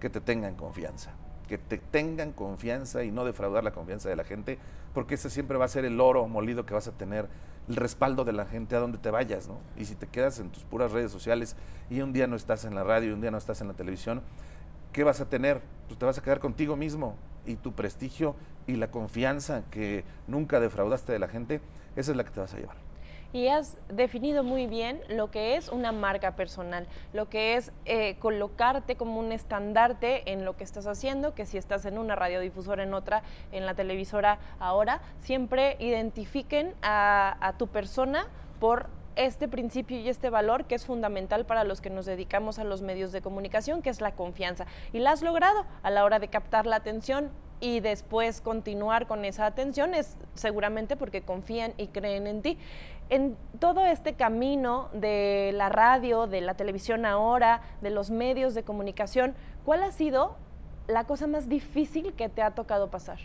que 0.00 0.08
te 0.08 0.22
tengan 0.22 0.54
confianza. 0.54 1.12
Que 1.48 1.58
te 1.58 1.76
tengan 1.76 2.32
confianza 2.32 3.04
y 3.04 3.10
no 3.10 3.26
defraudar 3.26 3.62
la 3.62 3.72
confianza 3.72 4.08
de 4.08 4.16
la 4.16 4.24
gente, 4.24 4.58
porque 4.94 5.16
ese 5.16 5.28
siempre 5.28 5.58
va 5.58 5.66
a 5.66 5.68
ser 5.68 5.84
el 5.84 6.00
oro 6.00 6.26
molido 6.28 6.64
que 6.64 6.72
vas 6.72 6.88
a 6.88 6.92
tener, 6.92 7.28
el 7.68 7.76
respaldo 7.76 8.24
de 8.24 8.32
la 8.32 8.46
gente 8.46 8.74
a 8.74 8.78
donde 8.78 8.96
te 8.96 9.10
vayas, 9.10 9.48
¿no? 9.48 9.58
Y 9.76 9.84
si 9.84 9.96
te 9.96 10.06
quedas 10.06 10.38
en 10.38 10.48
tus 10.48 10.64
puras 10.64 10.92
redes 10.92 11.12
sociales 11.12 11.56
y 11.90 12.00
un 12.00 12.14
día 12.14 12.26
no 12.26 12.36
estás 12.36 12.64
en 12.64 12.74
la 12.74 12.84
radio 12.84 13.10
y 13.10 13.12
un 13.12 13.20
día 13.20 13.30
no 13.30 13.36
estás 13.36 13.60
en 13.60 13.68
la 13.68 13.74
televisión, 13.74 14.22
¿qué 14.94 15.04
vas 15.04 15.20
a 15.20 15.28
tener? 15.28 15.60
Pues 15.88 15.98
te 15.98 16.06
vas 16.06 16.16
a 16.16 16.22
quedar 16.22 16.40
contigo 16.40 16.74
mismo 16.74 17.16
y 17.46 17.56
tu 17.56 17.72
prestigio 17.72 18.34
y 18.66 18.76
la 18.76 18.90
confianza 18.90 19.62
que 19.70 20.04
nunca 20.26 20.60
defraudaste 20.60 21.12
de 21.12 21.18
la 21.18 21.28
gente, 21.28 21.60
esa 21.96 22.10
es 22.10 22.16
la 22.16 22.24
que 22.24 22.30
te 22.30 22.40
vas 22.40 22.54
a 22.54 22.58
llevar. 22.58 22.76
Y 23.32 23.48
has 23.48 23.76
definido 23.88 24.44
muy 24.44 24.66
bien 24.66 25.00
lo 25.08 25.30
que 25.30 25.56
es 25.56 25.68
una 25.68 25.92
marca 25.92 26.36
personal, 26.36 26.86
lo 27.12 27.28
que 27.28 27.56
es 27.56 27.72
eh, 27.84 28.16
colocarte 28.18 28.96
como 28.96 29.20
un 29.20 29.32
estandarte 29.32 30.32
en 30.32 30.44
lo 30.44 30.56
que 30.56 30.64
estás 30.64 30.86
haciendo, 30.86 31.34
que 31.34 31.44
si 31.44 31.58
estás 31.58 31.84
en 31.84 31.98
una 31.98 32.14
radiodifusora, 32.14 32.84
en 32.84 32.94
otra, 32.94 33.22
en 33.52 33.66
la 33.66 33.74
televisora 33.74 34.38
ahora, 34.58 35.00
siempre 35.18 35.76
identifiquen 35.80 36.74
a, 36.82 37.36
a 37.40 37.58
tu 37.58 37.66
persona 37.66 38.28
por 38.60 38.86
este 39.16 39.48
principio 39.48 39.98
y 39.98 40.08
este 40.08 40.30
valor 40.30 40.66
que 40.66 40.74
es 40.74 40.86
fundamental 40.86 41.46
para 41.46 41.64
los 41.64 41.80
que 41.80 41.90
nos 41.90 42.06
dedicamos 42.06 42.58
a 42.58 42.64
los 42.64 42.82
medios 42.82 43.12
de 43.12 43.22
comunicación, 43.22 43.82
que 43.82 43.90
es 43.90 44.00
la 44.00 44.12
confianza. 44.12 44.66
Y 44.92 45.00
la 45.00 45.12
has 45.12 45.22
logrado 45.22 45.64
a 45.82 45.90
la 45.90 46.04
hora 46.04 46.18
de 46.18 46.28
captar 46.28 46.66
la 46.66 46.76
atención 46.76 47.30
y 47.60 47.80
después 47.80 48.40
continuar 48.40 49.06
con 49.06 49.24
esa 49.24 49.46
atención 49.46 49.94
es 49.94 50.16
seguramente 50.34 50.96
porque 50.96 51.22
confían 51.22 51.72
y 51.78 51.88
creen 51.88 52.26
en 52.26 52.42
ti. 52.42 52.58
En 53.08 53.36
todo 53.60 53.86
este 53.86 54.14
camino 54.14 54.90
de 54.92 55.52
la 55.54 55.68
radio, 55.68 56.26
de 56.26 56.40
la 56.40 56.54
televisión 56.54 57.06
ahora, 57.06 57.62
de 57.80 57.90
los 57.90 58.10
medios 58.10 58.54
de 58.54 58.64
comunicación, 58.64 59.34
¿cuál 59.64 59.82
ha 59.82 59.92
sido 59.92 60.36
la 60.86 61.04
cosa 61.04 61.26
más 61.26 61.48
difícil 61.48 62.12
que 62.14 62.28
te 62.28 62.42
ha 62.42 62.50
tocado 62.50 62.90
pasar? 62.90 63.18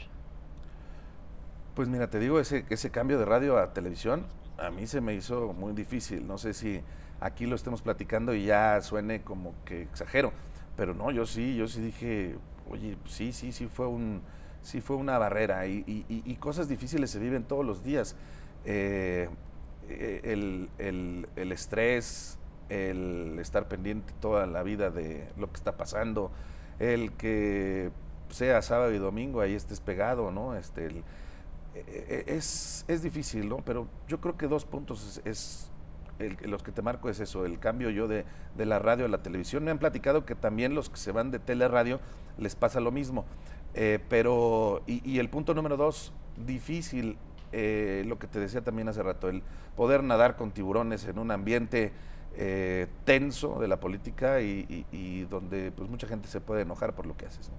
Pues 1.76 1.90
mira, 1.90 2.10
te 2.10 2.20
digo, 2.20 2.40
ese, 2.40 2.66
ese 2.70 2.92
cambio 2.92 3.18
de 3.18 3.26
radio 3.26 3.58
a 3.58 3.74
televisión 3.74 4.26
a 4.62 4.70
mí 4.70 4.88
se 4.88 5.02
me 5.02 5.14
hizo 5.14 5.54
muy 5.54 5.74
difícil. 5.74 6.26
No 6.26 6.38
sé 6.38 6.54
si 6.54 6.82
aquí 7.20 7.46
lo 7.46 7.56
estemos 7.56 7.82
platicando 7.82 8.34
y 8.34 8.46
ya 8.46 8.82
suene 8.82 9.22
como 9.22 9.54
que 9.66 9.84
exagero, 9.84 10.32
pero 10.78 10.94
no, 10.94 11.12
yo 11.12 11.26
sí, 11.26 11.56
yo 11.56 11.68
sí 11.68 11.82
dije, 11.82 12.36
oye, 12.70 12.98
sí, 13.08 13.34
sí, 13.34 13.52
sí 13.52 13.68
fue 13.68 13.88
un, 13.88 14.22
sí 14.62 14.82
fue 14.82 14.96
una 14.96 15.18
barrera 15.18 15.66
y, 15.68 16.38
cosas 16.40 16.68
difíciles 16.68 17.12
se 17.12 17.20
viven 17.20 17.44
todos 17.44 17.66
los 17.66 17.84
días. 17.84 18.16
Eh, 18.66 19.30
el, 19.90 20.70
el, 20.78 21.52
estrés, 21.52 22.38
el 22.70 23.38
estar 23.40 23.68
pendiente 23.68 24.14
toda 24.20 24.46
la 24.46 24.64
vida 24.64 24.90
de 24.90 25.28
lo 25.38 25.48
que 25.48 25.56
está 25.56 25.76
pasando, 25.78 26.32
el 26.80 27.12
que 27.14 27.92
sea 28.30 28.62
sábado 28.62 28.94
y 28.94 28.98
domingo 28.98 29.42
ahí 29.42 29.54
estés 29.54 29.82
pegado, 29.82 30.32
¿no? 30.32 30.56
Este, 30.56 30.88
e, 30.88 30.90
e, 30.90 31.04
es, 31.74 32.86
es 32.88 33.02
difícil, 33.02 33.48
¿no? 33.48 33.58
Pero 33.58 33.88
yo 34.08 34.20
creo 34.20 34.38
que 34.38 34.48
dos 34.48 34.66
puntos 34.66 35.22
es, 35.24 35.72
los 36.44 36.64
que 36.64 36.72
te 36.72 36.82
marco 36.82 37.10
es 37.10 37.20
eso, 37.20 37.46
el 37.46 37.60
cambio 37.60 37.90
yo 37.90 38.08
de, 38.08 38.26
de, 38.56 38.66
la 38.66 38.80
radio 38.80 39.06
a 39.06 39.08
la 39.08 39.20
televisión. 39.20 39.64
Me 39.64 39.72
han 39.72 39.80
platicado 39.80 40.26
que 40.26 40.36
también 40.36 40.76
los 40.76 40.90
que 40.90 40.98
se 40.98 41.12
van 41.12 41.32
de 41.32 41.40
teleradio 41.40 42.00
les 42.38 42.56
pasa 42.56 42.80
lo 42.80 42.92
mismo. 42.92 43.26
Eh, 43.74 44.00
pero, 44.10 44.82
y, 44.86 45.20
el 45.20 45.30
punto 45.30 45.54
número 45.54 45.78
dos, 45.78 46.12
difícil 46.46 47.18
eh, 47.52 48.04
lo 48.06 48.20
que 48.20 48.28
te 48.28 48.40
decía 48.40 48.62
también 48.62 48.90
hace 48.90 49.02
rato, 49.04 49.30
el 49.30 49.44
poder 49.76 50.04
nadar 50.04 50.36
con 50.36 50.52
tiburones 50.52 51.06
en 51.08 51.20
un 51.20 51.32
ambiente 51.32 51.92
eh, 52.36 52.88
tenso 53.06 53.60
de 53.60 53.68
la 53.68 53.80
política 53.80 54.42
y, 54.42 55.28
donde 55.30 55.72
pues 55.72 55.90
mucha 55.90 56.08
gente 56.08 56.28
se 56.28 56.42
puede 56.42 56.62
enojar 56.62 56.94
por 56.96 57.06
lo 57.06 57.16
que 57.16 57.26
haces. 57.26 57.50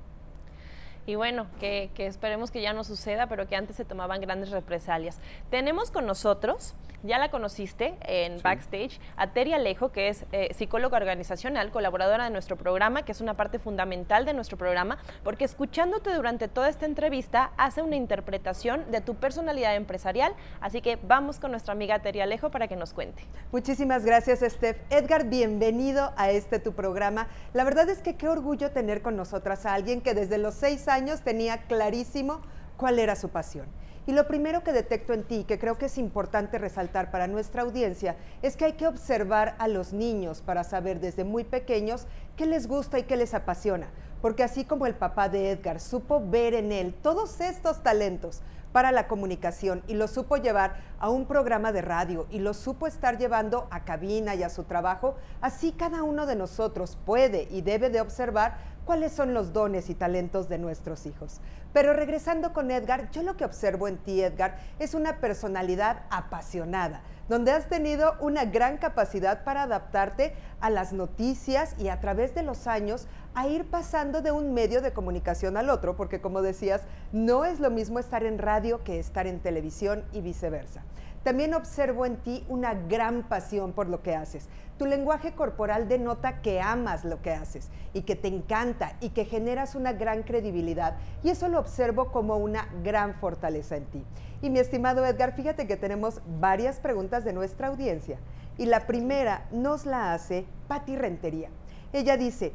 Y 1.04 1.16
bueno, 1.16 1.46
que, 1.58 1.90
esperemos 1.96 2.50
que 2.50 2.62
ya 2.62 2.72
no 2.72 2.84
suceda, 2.84 3.26
pero 3.26 3.48
que 3.48 3.56
antes 3.56 3.76
se 3.76 3.84
tomaban 3.84 4.20
grandes 4.20 4.50
represalias. 4.50 5.18
Tenemos 5.50 5.90
con 5.90 6.06
nosotros 6.06 6.74
ya 7.04 7.18
la 7.18 7.32
conociste 7.32 7.96
en 8.02 8.40
backstage, 8.42 9.00
a 9.16 9.32
Teri 9.32 9.52
Alejo, 9.52 9.90
que 9.90 10.06
es 10.06 10.24
eh, 10.30 10.54
psicóloga 10.54 10.98
organizacional, 10.98 11.72
colaboradora 11.72 12.22
de 12.22 12.30
nuestro 12.30 12.54
programa, 12.54 13.04
que 13.04 13.10
es 13.10 13.20
una 13.20 13.34
parte 13.34 13.58
fundamental 13.58 14.24
de 14.24 14.34
nuestro 14.34 14.56
programa, 14.56 14.98
porque 15.24 15.44
escuchándote 15.44 16.14
durante 16.14 16.46
toda 16.46 16.68
esta 16.68 16.86
entrevista 16.86 17.50
hace 17.56 17.82
una 17.82 17.96
interpretación 17.96 18.88
de 18.92 19.00
tu 19.00 19.16
personalidad 19.16 19.74
empresarial. 19.74 20.32
Así 20.60 20.80
que 20.80 20.96
vamos 21.02 21.40
con 21.40 21.50
nuestra 21.50 21.72
amiga 21.72 21.98
Teri 21.98 22.20
Alejo 22.20 22.52
para 22.52 22.68
que 22.68 22.76
nos 22.76 22.92
cuente. 22.92 23.24
Muchísimas 23.50 24.04
gracias, 24.04 24.38
Steph. 24.38 24.76
Edgar, 24.88 25.24
bienvenido 25.24 26.12
a 26.16 26.30
este 26.30 26.60
tu 26.60 26.72
programa. 26.72 27.26
La 27.52 27.64
verdad 27.64 27.88
es 27.88 27.98
que 27.98 28.14
qué 28.14 28.28
orgullo 28.28 28.70
tener 28.70 29.02
con 29.02 29.16
nosotras 29.16 29.66
a 29.66 29.74
alguien 29.74 30.02
que 30.02 30.14
desde 30.14 30.38
los 30.38 30.54
seis 30.54 30.86
años 30.86 30.91
tenía 31.24 31.62
clarísimo 31.62 32.40
cuál 32.76 32.98
era 32.98 33.16
su 33.16 33.28
pasión 33.28 33.66
y 34.04 34.12
lo 34.12 34.26
primero 34.26 34.64
que 34.64 34.72
detecto 34.72 35.12
en 35.12 35.22
ti, 35.22 35.44
que 35.44 35.60
creo 35.60 35.78
que 35.78 35.86
es 35.86 35.96
importante 35.96 36.58
resaltar 36.58 37.12
para 37.12 37.28
nuestra 37.28 37.62
audiencia, 37.62 38.16
es 38.42 38.56
que 38.56 38.64
hay 38.64 38.72
que 38.72 38.88
observar 38.88 39.54
a 39.58 39.68
los 39.68 39.92
niños 39.92 40.42
para 40.42 40.64
saber 40.64 40.98
desde 40.98 41.22
muy 41.22 41.44
pequeños 41.44 42.06
qué 42.36 42.46
les 42.46 42.66
gusta 42.66 42.98
y 42.98 43.04
qué 43.04 43.16
les 43.16 43.32
apasiona. 43.32 43.86
Porque 44.20 44.42
así 44.42 44.64
como 44.64 44.86
el 44.86 44.94
papá 44.94 45.28
de 45.28 45.52
Edgar 45.52 45.78
supo 45.78 46.20
ver 46.24 46.54
en 46.54 46.72
él 46.72 46.94
todos 47.00 47.40
estos 47.40 47.82
talentos 47.84 48.42
para 48.72 48.90
la 48.90 49.06
comunicación 49.06 49.82
y 49.86 49.94
lo 49.94 50.08
supo 50.08 50.36
llevar 50.36 50.76
a 50.98 51.08
un 51.08 51.26
programa 51.26 51.70
de 51.72 51.82
radio 51.82 52.26
y 52.30 52.38
lo 52.40 52.54
supo 52.54 52.86
estar 52.86 53.18
llevando 53.18 53.68
a 53.70 53.84
cabina 53.84 54.34
y 54.34 54.42
a 54.42 54.48
su 54.48 54.64
trabajo, 54.64 55.14
así 55.40 55.72
cada 55.72 56.02
uno 56.02 56.26
de 56.26 56.36
nosotros 56.36 56.98
puede 57.04 57.46
y 57.50 57.60
debe 57.60 57.90
de 57.90 58.00
observar 58.00 58.56
cuáles 58.84 59.12
son 59.12 59.34
los 59.34 59.52
dones 59.52 59.90
y 59.90 59.94
talentos 59.94 60.48
de 60.48 60.58
nuestros 60.58 61.06
hijos. 61.06 61.40
Pero 61.72 61.92
regresando 61.92 62.52
con 62.52 62.70
Edgar, 62.70 63.10
yo 63.10 63.22
lo 63.22 63.36
que 63.36 63.44
observo 63.44 63.88
en 63.88 63.96
ti, 63.98 64.22
Edgar, 64.22 64.58
es 64.78 64.94
una 64.94 65.18
personalidad 65.18 66.02
apasionada, 66.10 67.02
donde 67.28 67.52
has 67.52 67.68
tenido 67.68 68.14
una 68.20 68.44
gran 68.44 68.78
capacidad 68.78 69.44
para 69.44 69.62
adaptarte 69.62 70.34
a 70.60 70.68
las 70.68 70.92
noticias 70.92 71.74
y 71.78 71.88
a 71.88 72.00
través 72.00 72.34
de 72.34 72.42
los 72.42 72.66
años 72.66 73.06
a 73.34 73.46
ir 73.48 73.64
pasando 73.64 74.20
de 74.20 74.32
un 74.32 74.52
medio 74.52 74.82
de 74.82 74.92
comunicación 74.92 75.56
al 75.56 75.70
otro, 75.70 75.96
porque 75.96 76.20
como 76.20 76.42
decías, 76.42 76.82
no 77.12 77.44
es 77.44 77.60
lo 77.60 77.70
mismo 77.70 77.98
estar 77.98 78.24
en 78.24 78.38
radio 78.38 78.84
que 78.84 78.98
estar 78.98 79.26
en 79.26 79.40
televisión 79.40 80.04
y 80.12 80.20
viceversa. 80.20 80.82
También 81.24 81.54
observo 81.54 82.04
en 82.04 82.16
ti 82.16 82.44
una 82.48 82.74
gran 82.74 83.22
pasión 83.28 83.72
por 83.72 83.88
lo 83.88 84.02
que 84.02 84.14
haces. 84.14 84.48
Tu 84.76 84.86
lenguaje 84.86 85.32
corporal 85.32 85.88
denota 85.88 86.42
que 86.42 86.60
amas 86.60 87.04
lo 87.04 87.22
que 87.22 87.30
haces 87.32 87.68
y 87.94 88.02
que 88.02 88.16
te 88.16 88.26
encanta 88.26 88.96
y 89.00 89.10
que 89.10 89.24
generas 89.24 89.76
una 89.76 89.92
gran 89.92 90.24
credibilidad. 90.24 90.96
Y 91.22 91.30
eso 91.30 91.48
lo 91.48 91.60
observo 91.60 92.10
como 92.10 92.36
una 92.36 92.68
gran 92.82 93.14
fortaleza 93.14 93.76
en 93.76 93.84
ti. 93.84 94.04
Y 94.40 94.50
mi 94.50 94.58
estimado 94.58 95.06
Edgar, 95.06 95.36
fíjate 95.36 95.68
que 95.68 95.76
tenemos 95.76 96.20
varias 96.40 96.80
preguntas 96.80 97.24
de 97.24 97.32
nuestra 97.32 97.68
audiencia. 97.68 98.18
Y 98.58 98.66
la 98.66 98.88
primera 98.88 99.46
nos 99.52 99.86
la 99.86 100.12
hace 100.12 100.44
Patti 100.66 100.96
Rentería. 100.96 101.48
Ella 101.92 102.16
dice, 102.16 102.52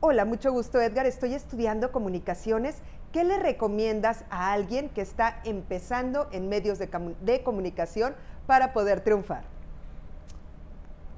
hola, 0.00 0.24
mucho 0.24 0.52
gusto 0.52 0.80
Edgar, 0.80 1.04
estoy 1.04 1.34
estudiando 1.34 1.92
comunicaciones 1.92 2.76
¿Qué 3.16 3.24
le 3.24 3.38
recomiendas 3.38 4.26
a 4.28 4.52
alguien 4.52 4.90
que 4.90 5.00
está 5.00 5.40
empezando 5.44 6.28
en 6.32 6.50
medios 6.50 6.78
de, 6.78 7.42
comunicación 7.42 8.14
para 8.46 8.74
poder 8.74 9.00
triunfar? 9.00 9.44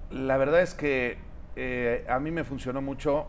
La 0.08 0.36
verdad 0.36 0.62
es 0.62 0.74
que 0.74 1.18
eh, 1.56 2.06
a 2.08 2.20
mí 2.20 2.30
me 2.30 2.44
funcionó 2.44 2.80
mucho 2.80 3.26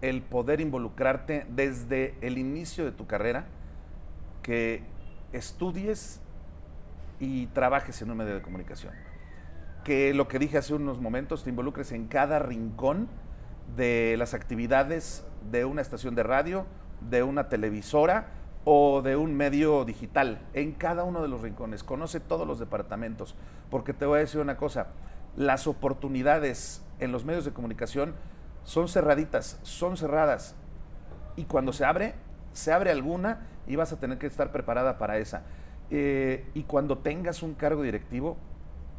el 0.00 0.22
poder 0.22 0.60
involucrarte 0.60 1.46
desde 1.50 2.16
el 2.20 2.36
inicio 2.36 2.84
de 2.84 2.90
tu 2.90 3.06
carrera, 3.06 3.44
que 4.42 4.82
estudies 5.32 6.20
y 7.20 7.46
trabajes 7.46 8.02
en 8.02 8.10
un 8.10 8.16
medio 8.16 8.34
de 8.34 8.42
comunicación. 8.42 8.92
Que 9.84 10.14
lo 10.14 10.26
que 10.26 10.40
dije 10.40 10.58
hace 10.58 10.74
unos 10.74 11.00
momentos, 11.00 11.44
te 11.44 11.50
involucres 11.50 11.92
en 11.92 12.08
cada 12.08 12.40
rincón 12.40 13.08
de 13.76 14.16
las 14.18 14.34
actividades 14.34 15.24
de 15.48 15.64
una 15.64 15.80
estación 15.80 16.16
de 16.16 16.24
radio, 16.24 16.66
de 17.08 17.22
una 17.22 17.48
televisora 17.48 18.28
o 18.64 19.02
de 19.02 19.16
un 19.16 19.34
medio 19.34 19.84
digital, 19.84 20.40
en 20.52 20.72
cada 20.72 21.04
uno 21.04 21.22
de 21.22 21.28
los 21.28 21.40
rincones. 21.40 21.82
Conoce 21.82 22.20
todos 22.20 22.46
los 22.46 22.58
departamentos, 22.58 23.34
porque 23.70 23.94
te 23.94 24.06
voy 24.06 24.18
a 24.18 24.20
decir 24.20 24.40
una 24.40 24.56
cosa, 24.56 24.88
las 25.36 25.66
oportunidades 25.66 26.84
en 26.98 27.12
los 27.12 27.24
medios 27.24 27.44
de 27.44 27.52
comunicación 27.52 28.14
son 28.64 28.88
cerraditas, 28.88 29.58
son 29.62 29.96
cerradas. 29.96 30.54
Y 31.36 31.44
cuando 31.44 31.72
se 31.72 31.84
abre, 31.84 32.14
se 32.52 32.72
abre 32.72 32.90
alguna 32.90 33.46
y 33.66 33.76
vas 33.76 33.92
a 33.92 33.98
tener 33.98 34.18
que 34.18 34.26
estar 34.26 34.52
preparada 34.52 34.98
para 34.98 35.18
esa. 35.18 35.42
Eh, 35.90 36.48
y 36.54 36.64
cuando 36.64 36.98
tengas 36.98 37.42
un 37.42 37.54
cargo 37.54 37.82
directivo, 37.82 38.36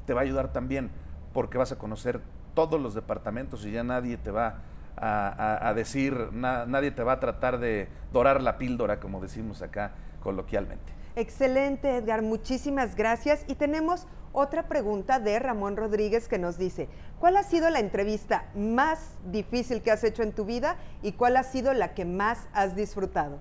te 0.06 0.14
va 0.14 0.22
a 0.22 0.24
ayudar 0.24 0.52
también, 0.52 0.90
porque 1.34 1.58
vas 1.58 1.72
a 1.72 1.78
conocer 1.78 2.22
todos 2.54 2.82
los 2.82 2.94
departamentos 2.94 3.66
y 3.66 3.72
ya 3.72 3.84
nadie 3.84 4.18
te 4.18 4.32
va 4.32 4.48
a, 4.48 4.56
decir, 5.76 6.30
nadie 6.32 6.92
te 6.92 7.04
va 7.04 7.14
a 7.14 7.20
tratar 7.20 7.60
de 7.60 7.88
dorar 8.14 8.42
la 8.42 8.58
píldora, 8.58 9.00
como 9.00 9.22
decimos 9.22 9.62
acá 9.62 9.92
coloquialmente. 10.22 10.94
Excelente, 11.16 11.98
Edgar, 11.98 12.22
muchísimas 12.22 12.96
gracias. 12.96 13.44
Y 13.48 13.56
tenemos 13.56 14.08
otra 14.34 14.68
pregunta 14.68 15.20
de 15.20 15.40
Ramón 15.40 15.76
Rodríguez 15.76 16.28
que 16.28 16.38
nos 16.38 16.58
dice, 16.58 16.88
¿cuál 17.20 17.36
ha 17.36 17.44
sido 17.44 17.70
la 17.70 17.80
entrevista 17.80 18.46
más 18.56 19.18
difícil 19.30 19.82
que 19.82 19.92
has 19.92 20.04
hecho 20.04 20.24
en 20.24 20.32
tu 20.32 20.46
vida 20.46 20.78
y 21.02 21.14
cuál 21.14 21.36
ha 21.36 21.44
sido 21.44 21.74
la 21.74 21.94
que 21.94 22.06
más 22.06 22.48
has 22.54 22.76
disfrutado? 22.76 23.40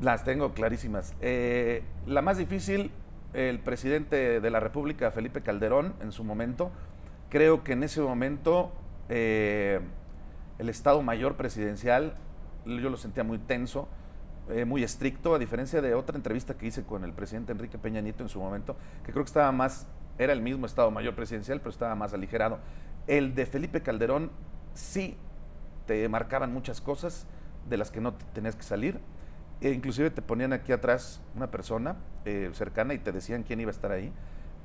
Las 0.00 0.24
tengo 0.24 0.54
clarísimas. 0.54 1.12
Eh, 1.20 1.82
la 2.06 2.22
más 2.22 2.38
difícil, 2.38 2.90
el 3.34 3.60
presidente 3.60 4.40
de 4.40 4.50
la 4.50 4.60
República, 4.60 5.10
Felipe 5.10 5.42
Calderón, 5.42 5.94
en 6.00 6.12
su 6.12 6.24
momento, 6.24 6.70
creo 7.28 7.62
que 7.62 7.72
en 7.72 7.82
ese 7.82 8.00
momento 8.00 8.72
eh, 9.10 9.80
el 10.60 10.68
Estado 10.68 11.02
Mayor 11.02 11.36
Presidencial, 11.36 12.14
yo 12.66 12.90
lo 12.90 12.98
sentía 12.98 13.24
muy 13.24 13.38
tenso. 13.38 13.88
eh, 14.50 14.64
muy 14.64 14.82
estricto, 14.82 15.34
a 15.34 15.38
diferencia 15.38 15.80
de 15.80 15.94
otra 15.94 16.16
entrevista 16.16 16.54
que 16.54 16.66
hice 16.66 16.82
con 16.82 17.04
el 17.04 17.12
presidente 17.12 17.52
Enrique 17.52 17.78
Peña 17.78 18.00
Nieto 18.00 18.22
en 18.22 18.28
su 18.28 18.40
momento, 18.40 18.76
que 19.04 19.12
creo 19.12 19.24
que 19.24 19.28
estaba 19.28 19.52
más, 19.52 19.86
era 20.18 20.32
el 20.32 20.40
mismo 20.40 20.66
Estado 20.66 20.90
Mayor 20.90 21.14
Presidencial, 21.14 21.60
pero 21.60 21.70
estaba 21.70 21.94
más 21.94 22.12
aligerado. 22.12 22.58
El 23.06 23.34
de 23.34 23.46
Felipe 23.46 23.80
Calderón 23.80 24.30
sí 24.74 25.16
te 25.86 26.08
marcaban 26.08 26.52
muchas 26.52 26.80
cosas 26.80 27.26
de 27.68 27.76
las 27.76 27.90
que 27.90 28.00
no 28.00 28.14
tenías 28.34 28.56
que 28.56 28.64
salir. 28.64 29.00
E 29.60 29.70
inclusive 29.70 30.10
te 30.10 30.22
ponían 30.22 30.52
aquí 30.52 30.72
atrás 30.72 31.20
una 31.36 31.50
persona 31.50 31.96
eh, 32.24 32.50
cercana 32.52 32.94
y 32.94 32.98
te 32.98 33.12
decían 33.12 33.44
quién 33.44 33.60
iba 33.60 33.70
a 33.70 33.72
estar 33.72 33.92
ahí 33.92 34.12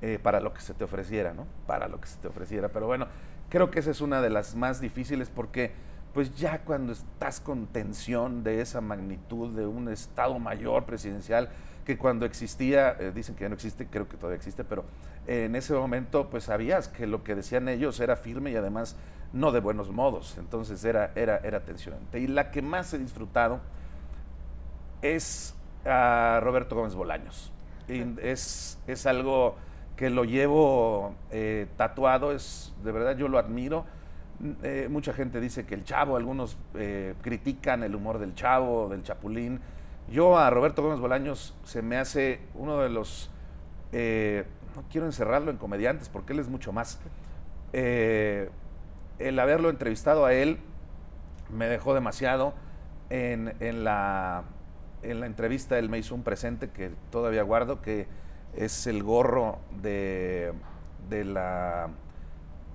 eh, 0.01 0.19
para 0.21 0.39
lo 0.39 0.53
que 0.53 0.61
se 0.61 0.73
te 0.73 0.83
ofreciera, 0.83 1.33
¿no? 1.33 1.45
Para 1.67 1.87
lo 1.87 2.01
que 2.01 2.07
se 2.07 2.17
te 2.17 2.27
ofreciera. 2.27 2.69
Pero 2.69 2.87
bueno, 2.87 3.07
creo 3.49 3.71
que 3.71 3.79
esa 3.79 3.91
es 3.91 4.01
una 4.01 4.21
de 4.21 4.29
las 4.29 4.55
más 4.55 4.81
difíciles 4.81 5.29
porque 5.29 5.71
pues 6.13 6.33
ya 6.35 6.59
cuando 6.59 6.93
estás 6.93 7.41
con 7.41 7.67
tensión 7.67 8.43
de 8.43 8.61
esa 8.61 8.79
magnitud 8.79 9.53
de 9.53 9.67
un 9.67 9.89
Estado 9.89 10.39
mayor 10.39 10.85
presidencial, 10.85 11.49
que 11.83 11.97
cuando 11.97 12.25
existía, 12.25 12.95
eh, 12.99 13.11
dicen 13.13 13.35
que 13.35 13.43
ya 13.43 13.49
no 13.49 13.55
existe, 13.55 13.87
creo 13.87 14.07
que 14.07 14.15
todavía 14.15 14.37
existe, 14.37 14.63
pero 14.63 14.85
en 15.27 15.55
ese 15.55 15.73
momento 15.73 16.29
pues 16.29 16.45
sabías 16.45 16.87
que 16.87 17.05
lo 17.05 17.23
que 17.23 17.35
decían 17.35 17.67
ellos 17.67 17.99
era 17.99 18.15
firme 18.15 18.51
y 18.51 18.55
además 18.55 18.95
no 19.33 19.51
de 19.51 19.59
buenos 19.59 19.91
modos, 19.91 20.37
entonces 20.37 20.83
era, 20.85 21.11
era, 21.15 21.37
era 21.39 21.65
tensionante. 21.65 22.19
Y 22.19 22.27
la 22.27 22.49
que 22.49 22.61
más 22.61 22.93
he 22.93 22.97
disfrutado 22.97 23.59
es 25.01 25.53
a 25.83 26.39
Roberto 26.41 26.75
Gómez 26.75 26.95
Bolaños. 26.95 27.51
es, 27.87 28.79
es 28.87 29.05
algo 29.05 29.55
que 29.95 30.09
lo 30.09 30.25
llevo 30.25 31.15
eh, 31.31 31.67
tatuado, 31.77 32.31
es 32.31 32.73
de 32.83 32.91
verdad 32.91 33.17
yo 33.17 33.27
lo 33.27 33.37
admiro. 33.37 33.85
Eh, 34.63 34.87
mucha 34.89 35.13
gente 35.13 35.39
dice 35.39 35.65
que 35.65 35.75
el 35.75 35.85
chavo, 35.85 36.17
algunos 36.17 36.57
eh, 36.73 37.15
critican 37.21 37.83
el 37.83 37.95
humor 37.95 38.19
del 38.19 38.35
chavo, 38.35 38.89
del 38.89 39.03
chapulín. 39.03 39.61
Yo 40.11 40.37
a 40.37 40.49
Roberto 40.49 40.83
Gómez 40.83 40.99
Bolaños 40.99 41.55
se 41.63 41.81
me 41.81 41.97
hace 41.97 42.41
uno 42.53 42.79
de 42.79 42.89
los, 42.89 43.31
no 43.91 44.83
quiero 44.91 45.07
encerrarlo 45.07 45.49
en 45.49 45.57
comediantes 45.57 46.09
porque 46.09 46.33
él 46.33 46.39
es 46.39 46.49
mucho 46.49 46.71
más. 46.73 46.99
el 47.73 48.49
haberlo 49.39 49.69
entrevistado 49.69 50.25
a 50.25 50.33
él 50.33 50.59
me 51.49 51.67
dejó 51.67 51.93
demasiado. 51.93 52.53
En, 53.09 53.53
en, 53.59 53.83
la, 53.83 54.43
en 55.01 55.19
la 55.21 55.25
entrevista 55.27 55.79
él 55.79 55.89
me 55.89 55.97
hizo 55.97 56.13
un 56.13 56.23
presente 56.23 56.69
que 56.69 56.91
todavía 57.09 57.43
guardo, 57.43 57.81
que 57.81 58.07
es 58.57 58.87
el 58.87 59.03
gorro 59.03 59.59
de, 59.81 60.53
de, 61.09 61.25
la, 61.25 61.89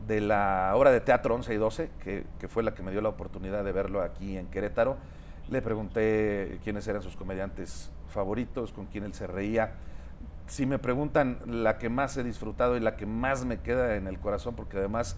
de 0.06 0.20
la 0.20 0.72
obra 0.74 0.90
de 0.90 1.00
teatro 1.00 1.34
11 1.34 1.54
y 1.54 1.56
12, 1.56 1.90
que, 2.02 2.24
que, 2.38 2.48
fue 2.48 2.62
la 2.62 2.74
que 2.74 2.82
me 2.82 2.90
dio 2.90 3.00
la 3.00 3.08
oportunidad 3.08 3.64
de 3.64 3.72
verlo 3.72 4.02
aquí 4.02 4.36
en 4.36 4.46
Querétaro. 4.46 4.96
Le 5.48 5.62
pregunté 5.62 6.60
quiénes 6.62 6.86
eran 6.86 7.02
sus 7.02 7.16
comediantes 7.16 7.90
favoritos, 8.08 8.72
con 8.72 8.86
quién 8.86 9.04
él 9.04 9.14
se 9.14 9.26
reía. 9.26 9.72
Si 10.46 10.66
me 10.66 10.78
preguntan 10.78 11.38
la 11.46 11.78
que 11.78 11.88
más 11.88 12.16
he 12.16 12.24
disfrutado 12.24 12.76
y 12.76 12.80
la 12.80 12.96
que 12.96 13.06
más 13.06 13.44
me 13.44 13.60
queda 13.60 13.96
en 13.96 14.06
el 14.06 14.18
corazón, 14.18 14.54
porque 14.54 14.78
además 14.78 15.16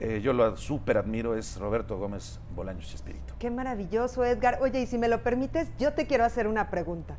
eh, 0.00 0.20
yo 0.20 0.32
lo 0.32 0.56
súper 0.56 0.98
admiro, 0.98 1.36
es 1.36 1.56
Roberto 1.58 1.96
Gómez 1.96 2.40
Bolaños 2.54 2.92
Espíritu. 2.92 3.34
Qué 3.38 3.50
maravilloso, 3.50 4.24
Edgar. 4.24 4.58
Oye, 4.60 4.80
y 4.80 4.86
si 4.86 4.98
me 4.98 5.08
lo 5.08 5.22
permites, 5.22 5.70
yo 5.78 5.92
te 5.92 6.06
quiero 6.06 6.24
hacer 6.24 6.48
una 6.48 6.70
pregunta. 6.70 7.16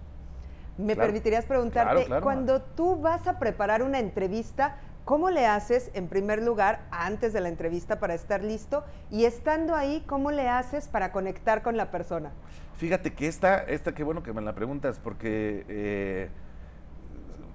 ¿Me 0.77 0.96
permitirías 0.96 1.46
preguntarte, 1.46 2.08
cuando 2.22 2.62
tú 2.62 3.00
vas 3.00 3.27
a 3.27 3.38
preparar 3.38 3.84
una 3.84 4.00
entrevista, 4.00 4.77
¿cómo 5.06 5.30
le 5.30 5.46
haces 5.46 5.92
en 5.94 6.08
primer 6.08 6.42
lugar 6.42 6.82
antes 6.89 7.32
de 7.32 7.42
la 7.42 7.50
entrevista 7.50 8.00
para 8.00 8.15
estar 8.15 8.44
listo? 8.44 8.84
Y 9.12 9.25
estando 9.25 9.75
ahí, 9.75 10.03
¿cómo 10.08 10.32
le 10.32 10.50
haces 10.50 10.88
para 10.88 11.12
conectar 11.12 11.62
con 11.62 11.77
la 11.77 11.92
persona? 11.92 12.32
Fíjate 12.77 13.13
que 13.13 13.27
esta, 13.27 13.63
esta 13.63 13.94
qué 13.94 14.03
bueno 14.03 14.24
que 14.24 14.34
me 14.34 14.42
la 14.42 14.56
preguntas, 14.56 15.00
porque 15.00 15.63
eh, 15.68 16.30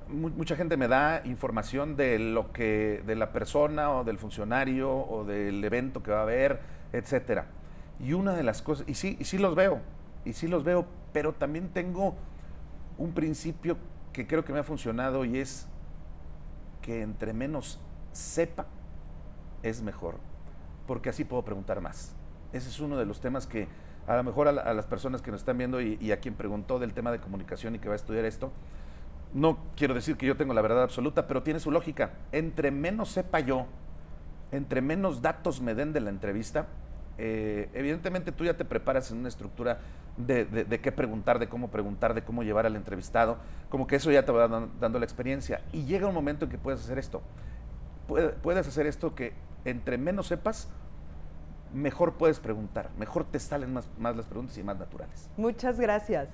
mucha 0.09 0.55
gente 0.55 0.77
me 0.77 0.87
da 0.87 1.23
información 1.25 1.97
de 1.97 2.21
lo 2.21 2.53
que, 2.53 3.03
de 3.05 3.17
la 3.17 3.33
persona 3.33 3.93
o 3.93 4.04
del 4.04 4.19
funcionario 4.19 4.91
o 4.91 5.25
del 5.25 5.63
evento 5.65 6.04
que 6.04 6.13
va 6.13 6.21
a 6.21 6.23
haber, 6.23 6.61
etcétera. 6.93 7.47
Y 7.99 8.13
una 8.13 8.33
de 8.35 8.45
las 8.45 8.63
cosas, 8.63 8.89
y 8.89 8.95
sí, 8.95 9.17
y 9.19 9.25
sí 9.25 9.39
los 9.39 9.57
veo, 9.57 9.81
y 10.25 10.35
sí 10.35 10.47
los 10.47 10.63
veo, 10.63 10.87
pero 11.13 11.33
también 11.33 11.71
tengo 11.71 12.15
un 12.99 13.13
principio 13.13 13.78
que 14.13 14.26
creo 14.26 14.45
que 14.45 14.52
me 14.52 14.58
ha 14.58 14.65
funcionado 14.65 15.25
y 15.25 15.39
es 15.39 15.67
que 16.82 17.02
entre 17.02 17.32
menos 17.32 17.80
sepa, 18.13 18.67
es 19.63 19.82
mejor, 19.82 20.17
porque 20.87 21.08
así 21.08 21.25
puedo 21.25 21.45
preguntar 21.45 21.80
más. 21.80 22.15
Ese 22.52 22.69
es 22.69 22.80
uno 22.80 22.97
de 22.97 23.06
los 23.06 23.21
temas 23.21 23.47
que 23.47 23.69
a 24.06 24.17
lo 24.17 24.25
mejor 24.25 24.49
a, 24.49 24.52
las 24.52 24.87
personas 24.87 25.21
que 25.21 25.30
nos 25.30 25.43
están 25.43 25.58
viendo 25.58 25.80
y, 25.80 26.13
a 26.13 26.19
quien 26.19 26.34
preguntó 26.34 26.78
del 26.78 26.95
tema 26.95 27.13
de 27.13 27.21
comunicación 27.21 27.75
y 27.75 27.78
que 27.78 27.89
va 27.89 27.95
a 27.95 27.97
estudiar 27.97 28.25
esto, 28.25 28.50
no 29.34 29.58
quiero 29.76 29.93
decir 29.93 30.17
que 30.17 30.25
yo 30.25 30.37
tengo 30.37 30.54
la 30.54 30.63
verdad 30.63 30.82
absoluta, 30.82 31.26
pero 31.26 31.43
tiene 31.43 31.61
su 31.61 31.71
lógica. 31.71 32.13
Entre 32.32 32.71
menos 32.71 33.11
sepa 33.11 33.41
yo, 33.41 33.67
entre 34.50 34.80
menos 34.80 35.21
datos 35.21 35.61
me 35.61 35.75
den 35.75 35.93
de 35.93 36.00
la 36.00 36.08
entrevista, 36.08 36.69
eh, 37.19 37.69
evidentemente 37.75 38.33
tú 38.33 38.45
ya 38.45 38.57
te 38.57 38.65
preparas 38.65 39.11
en 39.11 39.19
una 39.19 39.28
estructura 39.28 39.81
de, 40.17 40.81
qué 40.83 40.93
preguntar, 40.93 41.39
de 41.39 41.49
cómo 41.49 41.69
preguntar, 41.69 42.15
de 42.15 42.23
cómo 42.23 42.43
llevar 42.43 42.67
al 42.67 42.76
entrevistado, 42.76 43.39
como 43.69 43.87
que 43.87 43.97
eso 43.97 44.11
ya 44.11 44.25
te 44.25 44.33
va 44.33 44.49
dando 44.49 44.99
la 44.99 45.04
experiencia. 45.04 45.61
Y 45.73 45.85
llega 45.85 46.07
un 46.07 46.15
momento 46.15 46.45
en 46.45 46.50
que 46.50 46.59
puedes 46.59 46.81
hacer 46.81 46.99
esto. 46.99 47.23
puedes 48.43 48.67
hacer 48.67 48.87
esto 48.87 49.15
que 49.15 49.33
entre 49.65 49.99
menos 49.99 50.28
sepas, 50.28 50.69
mejor 51.73 52.15
puedes 52.15 52.41
preguntar, 52.41 52.91
mejor 52.99 53.25
te 53.25 53.39
salen 53.39 53.73
más, 53.73 53.89
más 53.99 54.17
las 54.17 54.26
preguntas 54.26 54.57
y 54.57 54.63
más 54.63 54.78
naturales. 54.78 55.28
Muchas 55.37 55.78
gracias. 55.78 56.28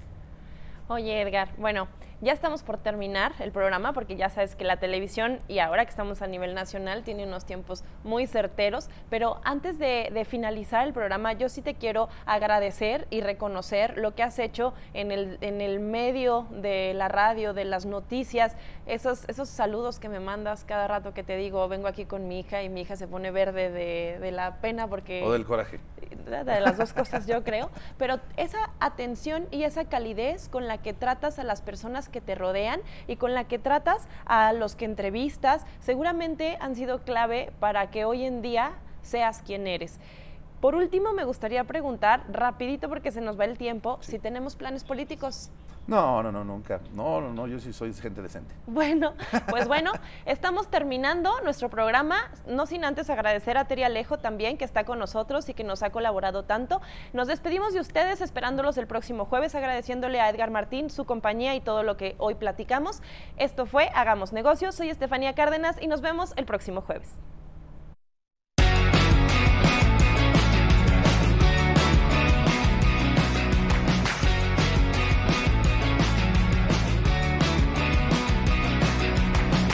Oye, 0.88 1.22
Edgar, 1.22 1.48
bueno, 1.56 1.88
ya 2.20 2.32
estamos 2.32 2.62
por 2.62 2.78
terminar 2.78 3.32
el 3.40 3.52
programa 3.52 3.92
porque 3.92 4.16
ya 4.16 4.28
sabes 4.28 4.54
que 4.54 4.64
la 4.64 4.78
televisión 4.78 5.40
y 5.48 5.58
ahora 5.58 5.84
que 5.84 5.90
estamos 5.90 6.22
a 6.22 6.26
nivel 6.26 6.54
nacional 6.54 7.02
tiene 7.02 7.26
unos 7.26 7.44
tiempos 7.44 7.84
muy 8.02 8.26
certeros, 8.26 8.88
pero 9.10 9.40
antes 9.44 9.78
de, 9.78 10.24
finalizar 10.24 10.86
el 10.86 10.94
programa 10.94 11.34
yo 11.34 11.50
sí 11.50 11.60
te 11.60 11.74
quiero 11.74 12.08
agradecer 12.24 13.06
y 13.10 13.20
reconocer 13.20 13.98
lo 13.98 14.14
que 14.14 14.22
has 14.22 14.38
hecho 14.38 14.72
en 14.94 15.12
el, 15.12 15.36
en 15.42 15.60
el 15.60 15.80
medio 15.80 16.46
de 16.50 16.94
la 16.94 17.08
radio, 17.08 17.52
de 17.52 17.64
las 17.64 17.84
noticias, 17.84 18.56
esos, 18.86 19.28
esos 19.28 19.48
saludos 19.48 19.98
que 19.98 20.08
me 20.08 20.20
mandas 20.20 20.64
cada 20.64 20.88
rato 20.88 21.12
que 21.12 21.22
te 21.22 21.36
digo, 21.36 21.68
vengo 21.68 21.88
aquí 21.88 22.06
con 22.06 22.26
mi 22.26 22.40
hija 22.40 22.62
y 22.62 22.68
mi 22.70 22.82
hija 22.82 22.96
se 22.96 23.06
pone 23.06 23.30
verde 23.30 23.70
de, 23.70 24.18
de 24.18 24.32
la 24.32 24.56
pena 24.60 24.88
porque... 24.88 25.22
O 25.22 25.32
del 25.32 25.44
coraje. 25.44 25.80
De 26.24 26.60
las 26.60 26.78
dos 26.78 26.92
cosas 26.94 27.26
yo 27.26 27.44
creo, 27.44 27.70
pero 27.98 28.18
esa 28.36 28.70
atención 28.80 29.46
y 29.50 29.64
esa 29.64 29.84
calidez 29.86 30.48
con 30.48 30.66
la 30.66 30.78
que 30.78 30.92
tratas 30.94 31.38
a 31.38 31.44
las 31.44 31.60
personas 31.60 32.03
que 32.08 32.20
te 32.20 32.34
rodean 32.34 32.80
y 33.06 33.16
con 33.16 33.34
la 33.34 33.44
que 33.44 33.58
tratas 33.58 34.08
a 34.26 34.52
los 34.52 34.76
que 34.76 34.84
entrevistas, 34.84 35.64
seguramente 35.80 36.56
han 36.60 36.76
sido 36.76 37.02
clave 37.02 37.52
para 37.60 37.90
que 37.90 38.04
hoy 38.04 38.24
en 38.24 38.42
día 38.42 38.72
seas 39.02 39.42
quien 39.42 39.66
eres. 39.66 39.98
Por 40.64 40.76
último, 40.76 41.12
me 41.12 41.24
gustaría 41.24 41.62
preguntar, 41.64 42.24
rapidito 42.26 42.88
porque 42.88 43.10
se 43.10 43.20
nos 43.20 43.38
va 43.38 43.44
el 43.44 43.58
tiempo, 43.58 43.98
si 44.00 44.18
tenemos 44.18 44.56
planes 44.56 44.82
políticos. 44.82 45.50
No, 45.86 46.22
no, 46.22 46.32
no, 46.32 46.42
nunca. 46.42 46.80
No, 46.94 47.20
no, 47.20 47.34
no, 47.34 47.46
yo 47.46 47.58
sí 47.58 47.70
soy 47.74 47.92
gente 47.92 48.22
decente. 48.22 48.54
Bueno, 48.66 49.12
pues 49.50 49.68
bueno, 49.68 49.92
estamos 50.24 50.70
terminando 50.70 51.38
nuestro 51.42 51.68
programa, 51.68 52.16
no 52.46 52.64
sin 52.64 52.86
antes 52.86 53.10
agradecer 53.10 53.58
a 53.58 53.66
Teri 53.66 53.82
Alejo 53.82 54.16
también, 54.16 54.56
que 54.56 54.64
está 54.64 54.84
con 54.84 54.98
nosotros 54.98 55.50
y 55.50 55.52
que 55.52 55.64
nos 55.64 55.82
ha 55.82 55.90
colaborado 55.90 56.44
tanto. 56.44 56.80
Nos 57.12 57.28
despedimos 57.28 57.74
de 57.74 57.80
ustedes 57.80 58.22
esperándolos 58.22 58.78
el 58.78 58.86
próximo 58.86 59.26
jueves, 59.26 59.54
agradeciéndole 59.54 60.18
a 60.18 60.30
Edgar 60.30 60.50
Martín 60.50 60.88
su 60.88 61.04
compañía 61.04 61.54
y 61.54 61.60
todo 61.60 61.82
lo 61.82 61.98
que 61.98 62.14
hoy 62.16 62.36
platicamos. 62.36 63.02
Esto 63.36 63.66
fue 63.66 63.90
Hagamos 63.94 64.32
Negocios, 64.32 64.74
soy 64.76 64.88
Estefanía 64.88 65.34
Cárdenas 65.34 65.76
y 65.78 65.88
nos 65.88 66.00
vemos 66.00 66.32
el 66.36 66.46
próximo 66.46 66.80
jueves. 66.80 67.18